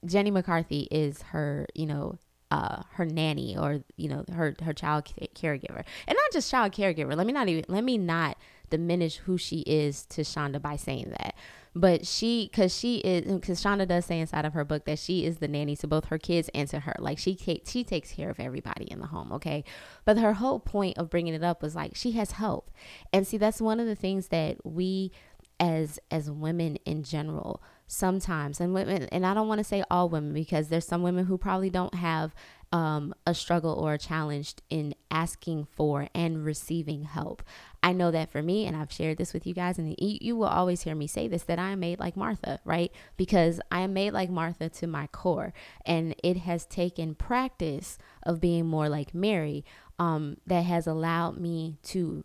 Jenny 0.05 0.31
McCarthy 0.31 0.89
is 0.91 1.23
her, 1.23 1.67
you 1.75 1.87
know, 1.87 2.19
uh, 2.51 2.83
her 2.93 3.05
nanny 3.05 3.57
or 3.57 3.85
you 3.97 4.09
know 4.09 4.25
her 4.33 4.57
her 4.63 4.73
child 4.73 5.05
caregiver, 5.35 5.85
and 6.09 6.17
not 6.17 6.33
just 6.33 6.51
child 6.51 6.73
caregiver. 6.73 7.15
Let 7.17 7.27
me 7.27 7.33
not 7.33 7.49
even 7.49 7.65
let 7.69 7.85
me 7.85 7.97
not 7.97 8.37
diminish 8.71 9.17
who 9.19 9.39
she 9.39 9.61
is 9.61 10.05
to 10.07 10.23
Shonda 10.23 10.61
by 10.61 10.77
saying 10.77 11.11
that. 11.11 11.35
But 11.75 12.05
she, 12.05 12.49
because 12.51 12.77
she 12.77 12.99
is, 12.99 13.33
because 13.33 13.63
Shonda 13.63 13.87
does 13.87 14.05
say 14.05 14.19
inside 14.19 14.45
of 14.45 14.55
her 14.55 14.65
book 14.65 14.87
that 14.87 14.99
she 14.99 15.25
is 15.25 15.39
the 15.39 15.47
nanny 15.47 15.77
to 15.77 15.87
both 15.87 16.07
her 16.07 16.19
kids 16.19 16.51
and 16.53 16.69
to 16.71 16.81
her. 16.81 16.97
Like 16.99 17.19
she 17.19 17.37
takes, 17.37 17.71
she 17.71 17.85
takes 17.85 18.13
care 18.13 18.29
of 18.29 18.41
everybody 18.41 18.87
in 18.87 18.99
the 18.99 19.07
home. 19.07 19.31
Okay, 19.33 19.63
but 20.05 20.19
her 20.19 20.35
whole 20.35 20.59
point 20.59 20.99
of 20.99 21.11
bringing 21.11 21.35
it 21.35 21.45
up 21.45 21.63
was 21.63 21.77
like 21.77 21.95
she 21.95 22.13
has 22.13 22.33
help, 22.33 22.71
and 23.13 23.25
see 23.27 23.37
that's 23.37 23.61
one 23.61 23.79
of 23.79 23.87
the 23.87 23.95
things 23.95 24.29
that 24.29 24.57
we, 24.67 25.13
as 25.61 26.01
as 26.11 26.29
women 26.29 26.77
in 26.85 27.05
general, 27.05 27.63
sometimes 27.87 28.61
and 28.61 28.75
women, 28.75 29.05
and 29.13 29.25
I 29.25 29.33
don't 29.33 29.49
want 29.49 29.59
to 29.59 29.65
say 29.65 29.85
all 29.91 30.09
women 30.09 30.33
because 30.33 30.69
there's 30.69 30.87
some 30.87 31.03
women 31.03 31.27
who 31.27 31.39
probably 31.39 31.71
don't 31.71 31.95
have 31.95 32.35
um, 32.73 33.15
a 33.27 33.35
struggle 33.35 33.73
or 33.73 33.95
a 33.95 33.99
challenge 33.99 34.55
in 34.69 34.95
asking 35.11 35.67
for 35.73 36.09
and 36.15 36.45
receiving 36.45 37.05
help. 37.05 37.43
I 37.83 37.93
know 37.93 38.11
that 38.11 38.31
for 38.31 38.43
me, 38.43 38.67
and 38.67 38.77
I've 38.77 38.93
shared 38.93 39.19
this 39.19 39.33
with 39.33 39.47
you 39.47 39.55
guys, 39.55 39.79
and 39.79 39.97
you, 39.99 40.19
you 40.21 40.37
will 40.37 40.47
always 40.47 40.83
hear 40.83 40.95
me 40.95 41.07
say 41.07 41.27
this 41.27 41.43
that 41.45 41.59
I 41.59 41.71
am 41.71 41.81
made 41.81 41.99
like 41.99 42.17
Martha, 42.17 42.61
right? 42.65 42.93
Because 43.17 43.61
I 43.73 43.81
am 43.81 43.93
made 43.93 44.13
like 44.13 44.31
Martha 44.31 44.69
to 44.69 44.87
my 44.87 45.09
core, 45.09 45.53
and 45.85 46.15
it 46.23 46.39
has 46.39 46.65
taken 46.67 47.15
practice 47.15 47.99
of 48.23 48.41
being 48.41 48.67
more 48.67 48.89
like 48.89 49.15
Mary 49.15 49.65
um, 49.99 50.37
that 50.47 50.65
has 50.65 50.87
allowed 50.87 51.39
me 51.39 51.79
to 51.85 52.25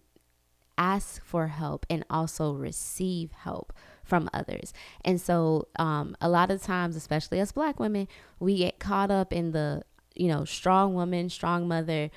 ask 0.77 1.23
for 1.23 1.47
help 1.47 1.85
and 1.89 2.03
also 2.09 2.53
receive 2.53 3.31
help 3.31 3.73
from 4.03 4.29
others. 4.33 4.73
And 5.03 5.19
so, 5.19 5.69
um, 5.79 6.15
a 6.21 6.29
lot 6.29 6.51
of 6.51 6.61
times, 6.61 6.95
especially 6.95 7.39
as 7.39 7.51
Black 7.51 7.79
women, 7.79 8.07
we 8.39 8.57
get 8.57 8.77
caught 8.77 9.09
up 9.09 9.33
in 9.33 9.51
the 9.51 9.83
you 10.15 10.27
know, 10.27 10.45
strong 10.45 10.93
woman, 10.93 11.29
strong 11.29 11.67
mother 11.67 12.09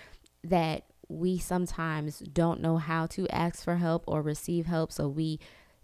that 0.45 0.85
we 1.09 1.39
sometimes 1.39 2.19
don't 2.21 2.61
know 2.61 2.77
how 2.77 3.07
to 3.07 3.27
ask 3.29 3.65
for 3.65 3.77
help 3.77 4.05
or 4.07 4.23
receive 4.23 4.67
help. 4.67 4.93
So 4.93 5.09
we 5.09 5.41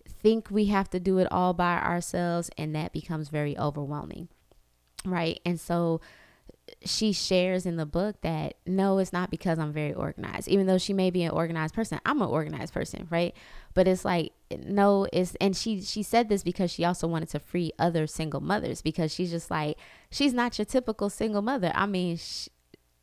think 0.07 0.51
we 0.51 0.67
have 0.67 0.91
to 0.91 1.01
do 1.01 1.19
it 1.19 1.29
all 1.31 1.55
by 1.55 1.79
ourselves, 1.79 2.51
and 2.59 2.75
that 2.75 2.93
becomes 2.93 3.29
very 3.29 3.57
overwhelming. 3.59 4.29
Right. 5.05 5.41
And 5.45 5.61
so 5.61 6.01
she 6.85 7.13
shares 7.13 7.67
in 7.67 7.77
the 7.77 7.87
book 7.87 8.21
that 8.23 8.55
no, 8.67 8.99
it's 8.99 9.13
not 9.13 9.31
because 9.31 9.59
I'm 9.59 9.73
very 9.73 9.93
organized. 9.93 10.49
Even 10.49 10.67
though 10.67 10.79
she 10.79 10.93
may 10.93 11.11
be 11.11 11.23
an 11.23 11.31
organized 11.31 11.75
person, 11.75 12.01
I'm 12.05 12.21
an 12.23 12.29
organized 12.29 12.73
person, 12.73 13.07
right? 13.11 13.35
But 13.75 13.89
it's 13.89 14.05
like 14.05 14.33
no, 14.65 15.07
it's 15.13 15.35
and 15.41 15.57
she 15.57 15.83
she 15.83 16.03
said 16.03 16.29
this 16.29 16.43
because 16.43 16.71
she 16.71 16.85
also 16.85 17.07
wanted 17.07 17.29
to 17.31 17.39
free 17.39 17.73
other 17.79 18.07
single 18.07 18.41
mothers 18.41 18.83
because 18.83 19.13
she's 19.13 19.31
just 19.31 19.51
like 19.51 19.77
she's 20.11 20.33
not 20.33 20.59
your 20.59 20.65
typical 20.65 21.11
single 21.11 21.43
mother. 21.43 21.73
I 21.75 21.87
mean, 21.87 22.17
she, 22.17 22.51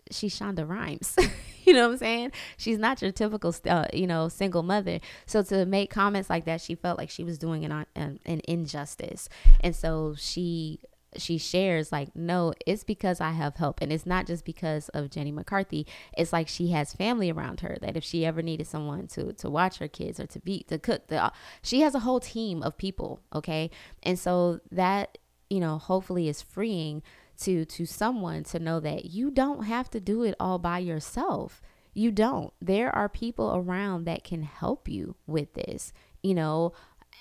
she's 0.09 0.37
Shonda 0.37 0.67
Rhimes. 0.67 1.15
you 1.65 1.73
know 1.73 1.87
what 1.87 1.93
I'm 1.93 1.97
saying? 1.97 2.31
She's 2.57 2.77
not 2.77 3.01
your 3.01 3.11
typical, 3.11 3.53
uh, 3.67 3.85
you 3.93 4.07
know, 4.07 4.27
single 4.29 4.63
mother. 4.63 4.99
So 5.25 5.43
to 5.43 5.65
make 5.65 5.89
comments 5.89 6.29
like 6.29 6.45
that, 6.45 6.61
she 6.61 6.75
felt 6.75 6.97
like 6.97 7.09
she 7.09 7.23
was 7.23 7.37
doing 7.37 7.65
an, 7.65 7.85
an, 7.95 8.19
an 8.25 8.41
injustice. 8.47 9.29
And 9.61 9.75
so 9.75 10.15
she 10.17 10.79
she 11.17 11.37
shares 11.37 11.91
like 11.91 12.15
no 12.15 12.53
it's 12.65 12.83
because 12.83 13.19
i 13.19 13.31
have 13.31 13.55
help. 13.55 13.81
And 13.81 13.91
it's 13.91 14.05
not 14.05 14.27
just 14.27 14.45
because 14.45 14.89
of 14.89 15.09
jenny 15.09 15.31
mccarthy. 15.31 15.85
It's 16.17 16.33
like 16.33 16.47
she 16.47 16.69
has 16.71 16.93
family 16.93 17.31
around 17.31 17.61
her 17.61 17.77
that 17.81 17.97
if 17.97 18.03
she 18.03 18.25
ever 18.25 18.41
needed 18.41 18.67
someone 18.67 19.07
to 19.07 19.33
to 19.33 19.49
watch 19.49 19.77
her 19.79 19.87
kids 19.87 20.19
or 20.19 20.27
to 20.27 20.39
be 20.39 20.63
to 20.63 20.77
cook 20.77 21.07
the, 21.07 21.25
uh, 21.25 21.29
she 21.61 21.81
has 21.81 21.95
a 21.95 21.99
whole 21.99 22.19
team 22.19 22.63
of 22.63 22.77
people 22.77 23.21
okay? 23.33 23.69
And 24.03 24.17
so 24.17 24.59
that 24.71 25.17
you 25.49 25.59
know 25.59 25.77
hopefully 25.77 26.27
is 26.29 26.41
freeing 26.41 27.03
to 27.39 27.65
to 27.65 27.85
someone 27.85 28.43
to 28.45 28.59
know 28.59 28.79
that 28.79 29.05
you 29.05 29.31
don't 29.31 29.63
have 29.63 29.89
to 29.91 29.99
do 29.99 30.23
it 30.23 30.35
all 30.39 30.59
by 30.59 30.79
yourself. 30.79 31.61
You 31.93 32.11
don't. 32.11 32.53
There 32.61 32.93
are 32.95 33.09
people 33.09 33.53
around 33.53 34.05
that 34.05 34.23
can 34.23 34.43
help 34.43 34.87
you 34.87 35.15
with 35.27 35.53
this 35.53 35.91
you 36.23 36.33
know 36.33 36.73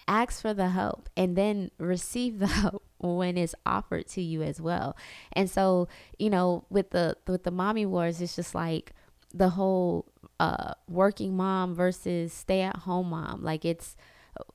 ask 0.08 0.40
for 0.40 0.54
the 0.54 0.68
help 0.68 1.08
and 1.16 1.36
then 1.36 1.70
receive 1.78 2.38
the 2.38 2.46
help 2.62 2.82
when 2.98 3.36
it's 3.36 3.54
offered 3.64 4.06
to 4.08 4.22
you 4.22 4.42
as 4.42 4.60
well. 4.60 4.96
And 5.32 5.50
so, 5.50 5.88
you 6.18 6.30
know, 6.30 6.64
with 6.70 6.90
the 6.90 7.16
with 7.26 7.44
the 7.44 7.50
mommy 7.50 7.86
wars, 7.86 8.20
it's 8.20 8.36
just 8.36 8.54
like 8.54 8.92
the 9.32 9.50
whole 9.50 10.06
uh 10.38 10.72
working 10.88 11.36
mom 11.36 11.74
versus 11.74 12.32
stay 12.32 12.62
at 12.62 12.76
home 12.78 13.10
mom. 13.10 13.42
Like 13.42 13.64
it's 13.64 13.96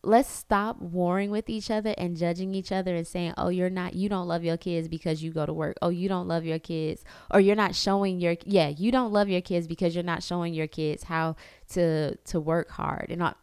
let's 0.04 0.30
stop 0.30 0.82
warring 0.82 1.32
with 1.32 1.50
each 1.50 1.70
other 1.70 1.94
and 1.98 2.16
judging 2.16 2.54
each 2.56 2.72
other 2.72 2.96
and 2.96 3.06
saying, 3.08 3.34
"Oh, 3.38 3.50
you're 3.50 3.70
not 3.70 3.94
you 3.94 4.10
don't 4.10 4.28
love 4.28 4.44
your 4.44 4.58
kids 4.58 4.88
because 4.88 5.24
you 5.24 5.32
go 5.32 5.46
to 5.46 5.54
work. 5.54 5.78
Oh, 5.82 5.90
you 5.90 6.08
don't 6.10 6.28
love 6.28 6.46
your 6.46 6.60
kids 6.60 7.04
or 7.32 7.40
you're 7.40 7.56
not 7.56 7.76
showing 7.76 8.20
your 8.20 8.36
yeah, 8.46 8.70
you 8.70 8.92
don't 8.92 9.12
love 9.12 9.30
your 9.30 9.42
kids 9.42 9.68
because 9.68 9.96
you're 9.96 10.04
not 10.04 10.24
showing 10.24 10.54
your 10.54 10.68
kids 10.68 11.04
how 11.04 11.36
to 11.70 12.16
to 12.16 12.40
work 12.40 12.70
hard." 12.70 13.08
And 13.10 13.20
not 13.20 13.38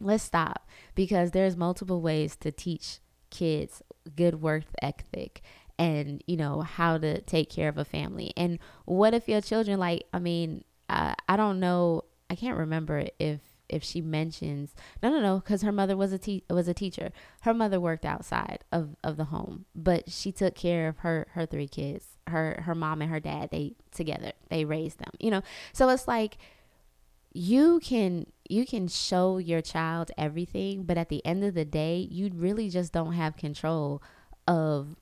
let's 0.00 0.24
stop 0.24 0.68
because 0.94 1.30
there's 1.30 1.56
multiple 1.56 2.00
ways 2.00 2.36
to 2.36 2.50
teach 2.50 2.98
kids 3.30 3.82
good 4.16 4.42
work 4.42 4.64
ethic 4.80 5.42
and 5.78 6.22
you 6.26 6.36
know 6.36 6.60
how 6.60 6.98
to 6.98 7.20
take 7.22 7.50
care 7.50 7.68
of 7.68 7.78
a 7.78 7.84
family. 7.84 8.32
And 8.36 8.58
what 8.84 9.14
if 9.14 9.28
your 9.28 9.40
children 9.40 9.78
like 9.78 10.04
i 10.12 10.18
mean 10.18 10.64
i, 10.88 11.14
I 11.28 11.36
don't 11.36 11.60
know 11.60 12.04
i 12.30 12.34
can't 12.34 12.58
remember 12.58 13.06
if 13.18 13.40
if 13.68 13.82
she 13.82 14.02
mentions 14.02 14.74
no 15.02 15.10
no 15.10 15.20
no 15.20 15.36
because 15.38 15.62
her 15.62 15.72
mother 15.72 15.96
was 15.96 16.12
a 16.12 16.18
te- 16.18 16.44
was 16.50 16.68
a 16.68 16.74
teacher. 16.74 17.10
Her 17.40 17.54
mother 17.54 17.80
worked 17.80 18.04
outside 18.04 18.64
of, 18.70 18.96
of 19.02 19.16
the 19.16 19.24
home 19.24 19.64
but 19.74 20.10
she 20.10 20.30
took 20.30 20.54
care 20.54 20.88
of 20.88 20.98
her 20.98 21.26
her 21.32 21.46
three 21.46 21.68
kids 21.68 22.06
her 22.28 22.62
her 22.66 22.74
mom 22.74 23.00
and 23.00 23.10
her 23.10 23.20
dad 23.20 23.50
they 23.50 23.74
together 23.90 24.32
they 24.50 24.64
raised 24.64 24.98
them 24.98 25.12
you 25.18 25.30
know? 25.30 25.42
So 25.72 25.88
it's 25.88 26.06
like 26.06 26.36
you 27.32 27.80
can 27.80 28.26
you 28.52 28.66
can 28.66 28.86
show 28.86 29.38
your 29.38 29.62
child 29.62 30.10
everything, 30.18 30.82
but 30.82 30.98
at 30.98 31.08
the 31.08 31.24
end 31.24 31.42
of 31.42 31.54
the 31.54 31.64
day, 31.64 32.06
you 32.10 32.30
really 32.34 32.68
just 32.68 32.92
don't 32.92 33.14
have 33.14 33.34
control 33.34 34.02
of 34.46 34.94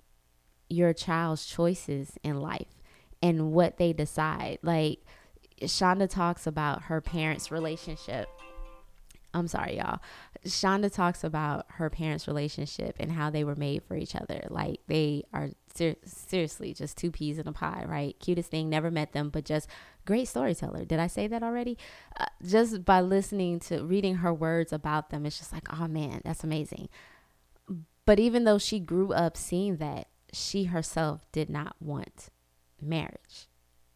your 0.69 0.93
child's 0.93 1.45
choices 1.45 2.13
in 2.23 2.41
life 2.41 2.79
and 3.21 3.51
what 3.51 3.77
they 3.77 3.93
decide. 3.93 4.59
Like 4.63 5.01
Shonda 5.63 6.09
talks 6.09 6.47
about 6.47 6.83
her 6.83 7.01
parents' 7.01 7.51
relationship. 7.51 8.29
I'm 9.35 9.49
sorry, 9.49 9.79
y'all. 9.79 9.99
Shonda 10.47 10.93
talks 10.93 11.25
about 11.25 11.67
her 11.71 11.91
parents' 11.91 12.29
relationship 12.29 12.97
and 13.01 13.11
how 13.11 13.31
they 13.31 13.43
were 13.43 13.57
made 13.57 13.83
for 13.83 13.97
each 13.97 14.15
other. 14.15 14.47
Like 14.49 14.81
they 14.87 15.25
are 15.33 15.51
ser- 15.74 15.96
seriously 16.04 16.74
just 16.74 16.96
two 16.96 17.11
peas 17.11 17.38
in 17.38 17.46
a 17.48 17.52
pie, 17.52 17.85
right? 17.87 18.18
Cutest 18.20 18.50
thing, 18.50 18.68
never 18.68 18.90
met 18.90 19.12
them, 19.12 19.30
but 19.30 19.44
just 19.44 19.68
great 20.06 20.28
storyteller. 20.28 20.85
Did 20.85 20.98
I 20.98 21.06
say 21.06 21.26
that 21.26 21.42
already? 21.42 21.78
Uh, 22.18 22.26
just 22.44 22.85
by 22.85 23.00
listening 23.00 23.61
to 23.61 23.85
reading 23.85 24.16
her 24.16 24.33
words 24.33 24.72
about 24.72 25.11
them, 25.11 25.26
it's 25.26 25.38
just 25.38 25.52
like, 25.52 25.66
oh 25.80 25.87
man, 25.88 26.20
that's 26.24 26.44
amazing. 26.44 26.88
But 28.06 28.18
even 28.18 28.44
though 28.44 28.59
she 28.59 28.80
grew 28.80 29.12
up 29.12 29.37
seeing 29.37 29.76
that, 29.76 30.09
she 30.33 30.64
herself 30.64 31.26
did 31.33 31.50
not 31.50 31.76
want 31.80 32.28
marriage, 32.80 33.48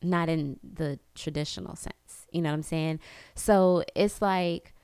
not 0.03 0.29
in 0.29 0.59
the 0.63 0.99
traditional 1.15 1.77
sense. 1.77 2.27
You 2.31 2.43
know 2.43 2.51
what 2.51 2.57
I'm 2.57 2.63
saying? 2.63 3.01
So 3.35 3.85
it's 3.95 4.21
like 4.21 4.75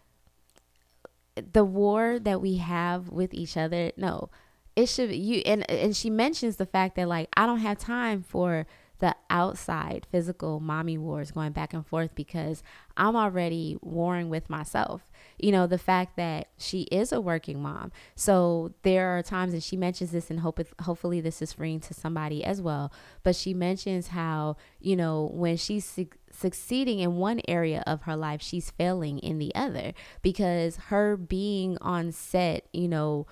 the 1.35 1.65
war 1.65 2.19
that 2.19 2.41
we 2.41 2.57
have 2.57 3.09
with 3.09 3.35
each 3.35 3.57
other. 3.57 3.93
No, 3.97 4.31
it 4.77 4.87
should 4.87 5.15
you 5.15 5.43
and 5.47 5.69
and 5.71 5.97
she 5.97 6.11
mentions 6.11 6.57
the 6.57 6.67
fact 6.67 6.97
that 6.97 7.09
like 7.09 7.29
I 7.37 7.47
don't 7.47 7.59
have 7.59 7.79
time 7.79 8.23
for 8.23 8.67
the 9.01 9.17
outside 9.31 10.07
physical 10.11 10.61
mommy 10.61 10.97
wars 10.97 11.31
going 11.31 11.53
back 11.53 11.73
and 11.73 11.87
forth 11.87 12.15
because 12.15 12.63
I'm 12.97 13.17
already 13.17 13.79
warring 13.81 14.29
with 14.29 14.51
myself. 14.51 15.11
You 15.39 15.53
know, 15.53 15.67
the 15.67 15.79
fact 15.79 16.17
that 16.17 16.49
she 16.59 16.83
is 16.83 17.11
a 17.11 17.21
working 17.21 17.63
mom. 17.63 17.93
So 18.15 18.75
there 18.83 19.17
are 19.17 19.23
times, 19.23 19.55
and 19.55 19.63
she 19.63 19.77
mentions 19.77 20.13
this, 20.13 20.31
and 20.31 20.41
hope 20.41 20.61
hopefully 20.83 21.23
this 21.23 21.41
is 21.41 21.55
freeing 21.55 21.81
to 21.81 21.95
somebody 21.95 22.45
as 22.45 22.61
well. 22.61 22.93
But 23.23 23.37
she 23.37 23.55
mentions 23.55 24.09
how, 24.09 24.57
you 24.81 24.97
know, 24.97 25.31
when 25.33 25.57
she's 25.57 25.87
su- 25.87 26.09
succeeding 26.31 26.99
in 26.99 27.17
one 27.17 27.41
area 27.49 27.83
of 27.87 28.03
her 28.03 28.17
life, 28.17 28.43
she's 28.43 28.71
failing 28.71 29.19
in 29.21 29.39
the 29.39 29.55
other 29.55 29.95
because 30.21 30.77
her 30.77 31.17
being 31.17 31.79
on 31.81 32.13
set, 32.13 32.67
you 32.73 32.89
know, 32.89 33.27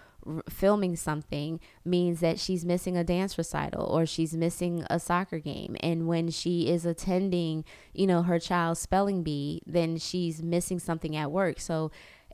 filming 0.48 0.96
something 0.96 1.60
means 1.84 2.20
that 2.20 2.38
she's 2.38 2.64
missing 2.64 2.96
a 2.96 3.04
dance 3.04 3.36
recital 3.38 3.84
or 3.84 4.06
she's 4.06 4.34
missing 4.34 4.84
a 4.90 4.98
soccer 4.98 5.38
game. 5.38 5.76
And 5.80 6.06
when 6.06 6.30
she 6.30 6.68
is 6.68 6.84
attending 6.84 7.64
you 7.92 8.06
know 8.06 8.22
her 8.22 8.38
child's 8.38 8.80
spelling 8.80 9.22
bee 9.22 9.62
then 9.66 9.96
she's 9.96 10.42
missing 10.42 10.78
something 10.78 11.16
at 11.16 11.30
work. 11.30 11.60
So 11.60 11.90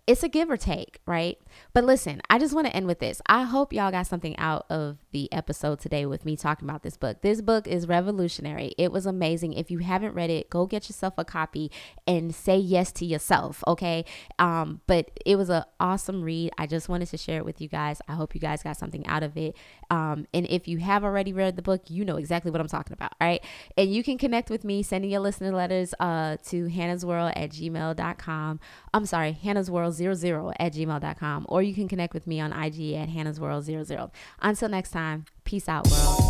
it's 0.07 0.23
a 0.23 0.29
give 0.29 0.51
or 0.51 0.59
take, 0.59 1.01
right? 1.07 1.39
But 1.73 1.85
listen, 1.85 2.21
I 2.29 2.39
just 2.39 2.55
want 2.55 2.67
to 2.67 2.77
end 2.77 2.87
with 2.87 2.99
this. 2.99 3.23
I 3.27 3.45
hope 3.45 3.73
y'all 3.73 3.91
got 3.91 4.07
something 4.07 4.37
out 4.39 4.67
of 4.69 4.99
the 5.13 5.33
episode 5.33 5.81
today 5.81 6.05
with 6.05 6.27
me 6.27 6.37
talking 6.37 6.69
about 6.69 6.83
this 6.83 6.99
book. 6.99 7.23
This 7.23 7.41
book 7.41 7.67
is 7.67 7.89
revolutionary. 7.89 8.75
It 8.77 8.93
was 8.93 9.07
amazing. 9.07 9.55
If 9.55 9.71
you 9.71 9.79
haven't 9.79 10.15
read 10.15 10.29
it, 10.29 10.51
go 10.51 10.67
get 10.67 10.91
yourself 10.91 11.15
a 11.17 11.25
copy 11.25 11.71
and 12.07 12.35
say 12.35 12.59
yes 12.59 12.93
to 12.93 13.07
yourself, 13.07 13.65
okay? 13.67 14.05
Um, 14.39 14.83
but 14.87 15.11
it 15.25 15.37
was 15.37 15.49
an 15.49 15.65
awesome 15.81 16.23
read. 16.23 16.53
I 16.59 16.67
just 16.67 16.91
wanted 16.91 17.09
to 17.09 17.17
share 17.17 17.39
it 17.39 17.47
with 17.47 17.63
you 17.63 17.69
guys. 17.69 18.03
I 18.07 18.13
hope 18.13 18.35
you 18.35 18.41
guys 18.43 18.63
got 18.63 18.77
something 18.77 19.07
out 19.07 19.23
of 19.23 19.39
it. 19.39 19.57
Um, 19.89 20.27
and 20.35 20.47
if 20.51 20.69
you 20.69 20.79
have 20.79 21.03
already 21.03 21.33
read 21.33 21.57
the 21.57 21.63
book, 21.63 21.83
you 21.89 22.05
know 22.05 22.17
exactly 22.17 22.51
what 22.51 22.61
I'm 22.61 22.69
talking 22.69 22.93
about, 22.93 23.13
right? 23.23 23.43
And 23.79 23.91
you 23.91 24.05
can 24.05 24.19
connect 24.19 24.51
with 24.51 24.65
me, 24.65 24.83
sending 24.83 25.11
your 25.11 25.21
listener 25.21 25.53
letters 25.53 25.95
uh, 25.99 26.37
to 26.49 26.69
hannah's 26.69 27.07
world 27.07 27.33
at 27.35 27.51
gmail.com. 27.51 28.61
I'm 28.93 29.07
sorry, 29.07 29.33
hannah's 29.33 29.71
world 29.71 29.94
hannahsworld00 29.99 30.55
at 30.59 30.73
gmail.com 30.73 31.47
or 31.49 31.63
you 31.63 31.75
can 31.75 31.89
connect 31.89 32.15
with 32.15 32.27
me 32.27 32.41
on 32.41 32.53
IG 32.53 32.95
at 32.95 33.09
hannahsworld00. 33.09 34.11
Until 34.41 34.69
next 34.69 34.91
time, 34.91 35.25
peace 35.45 35.69
out, 35.69 35.87
world. 35.89 36.25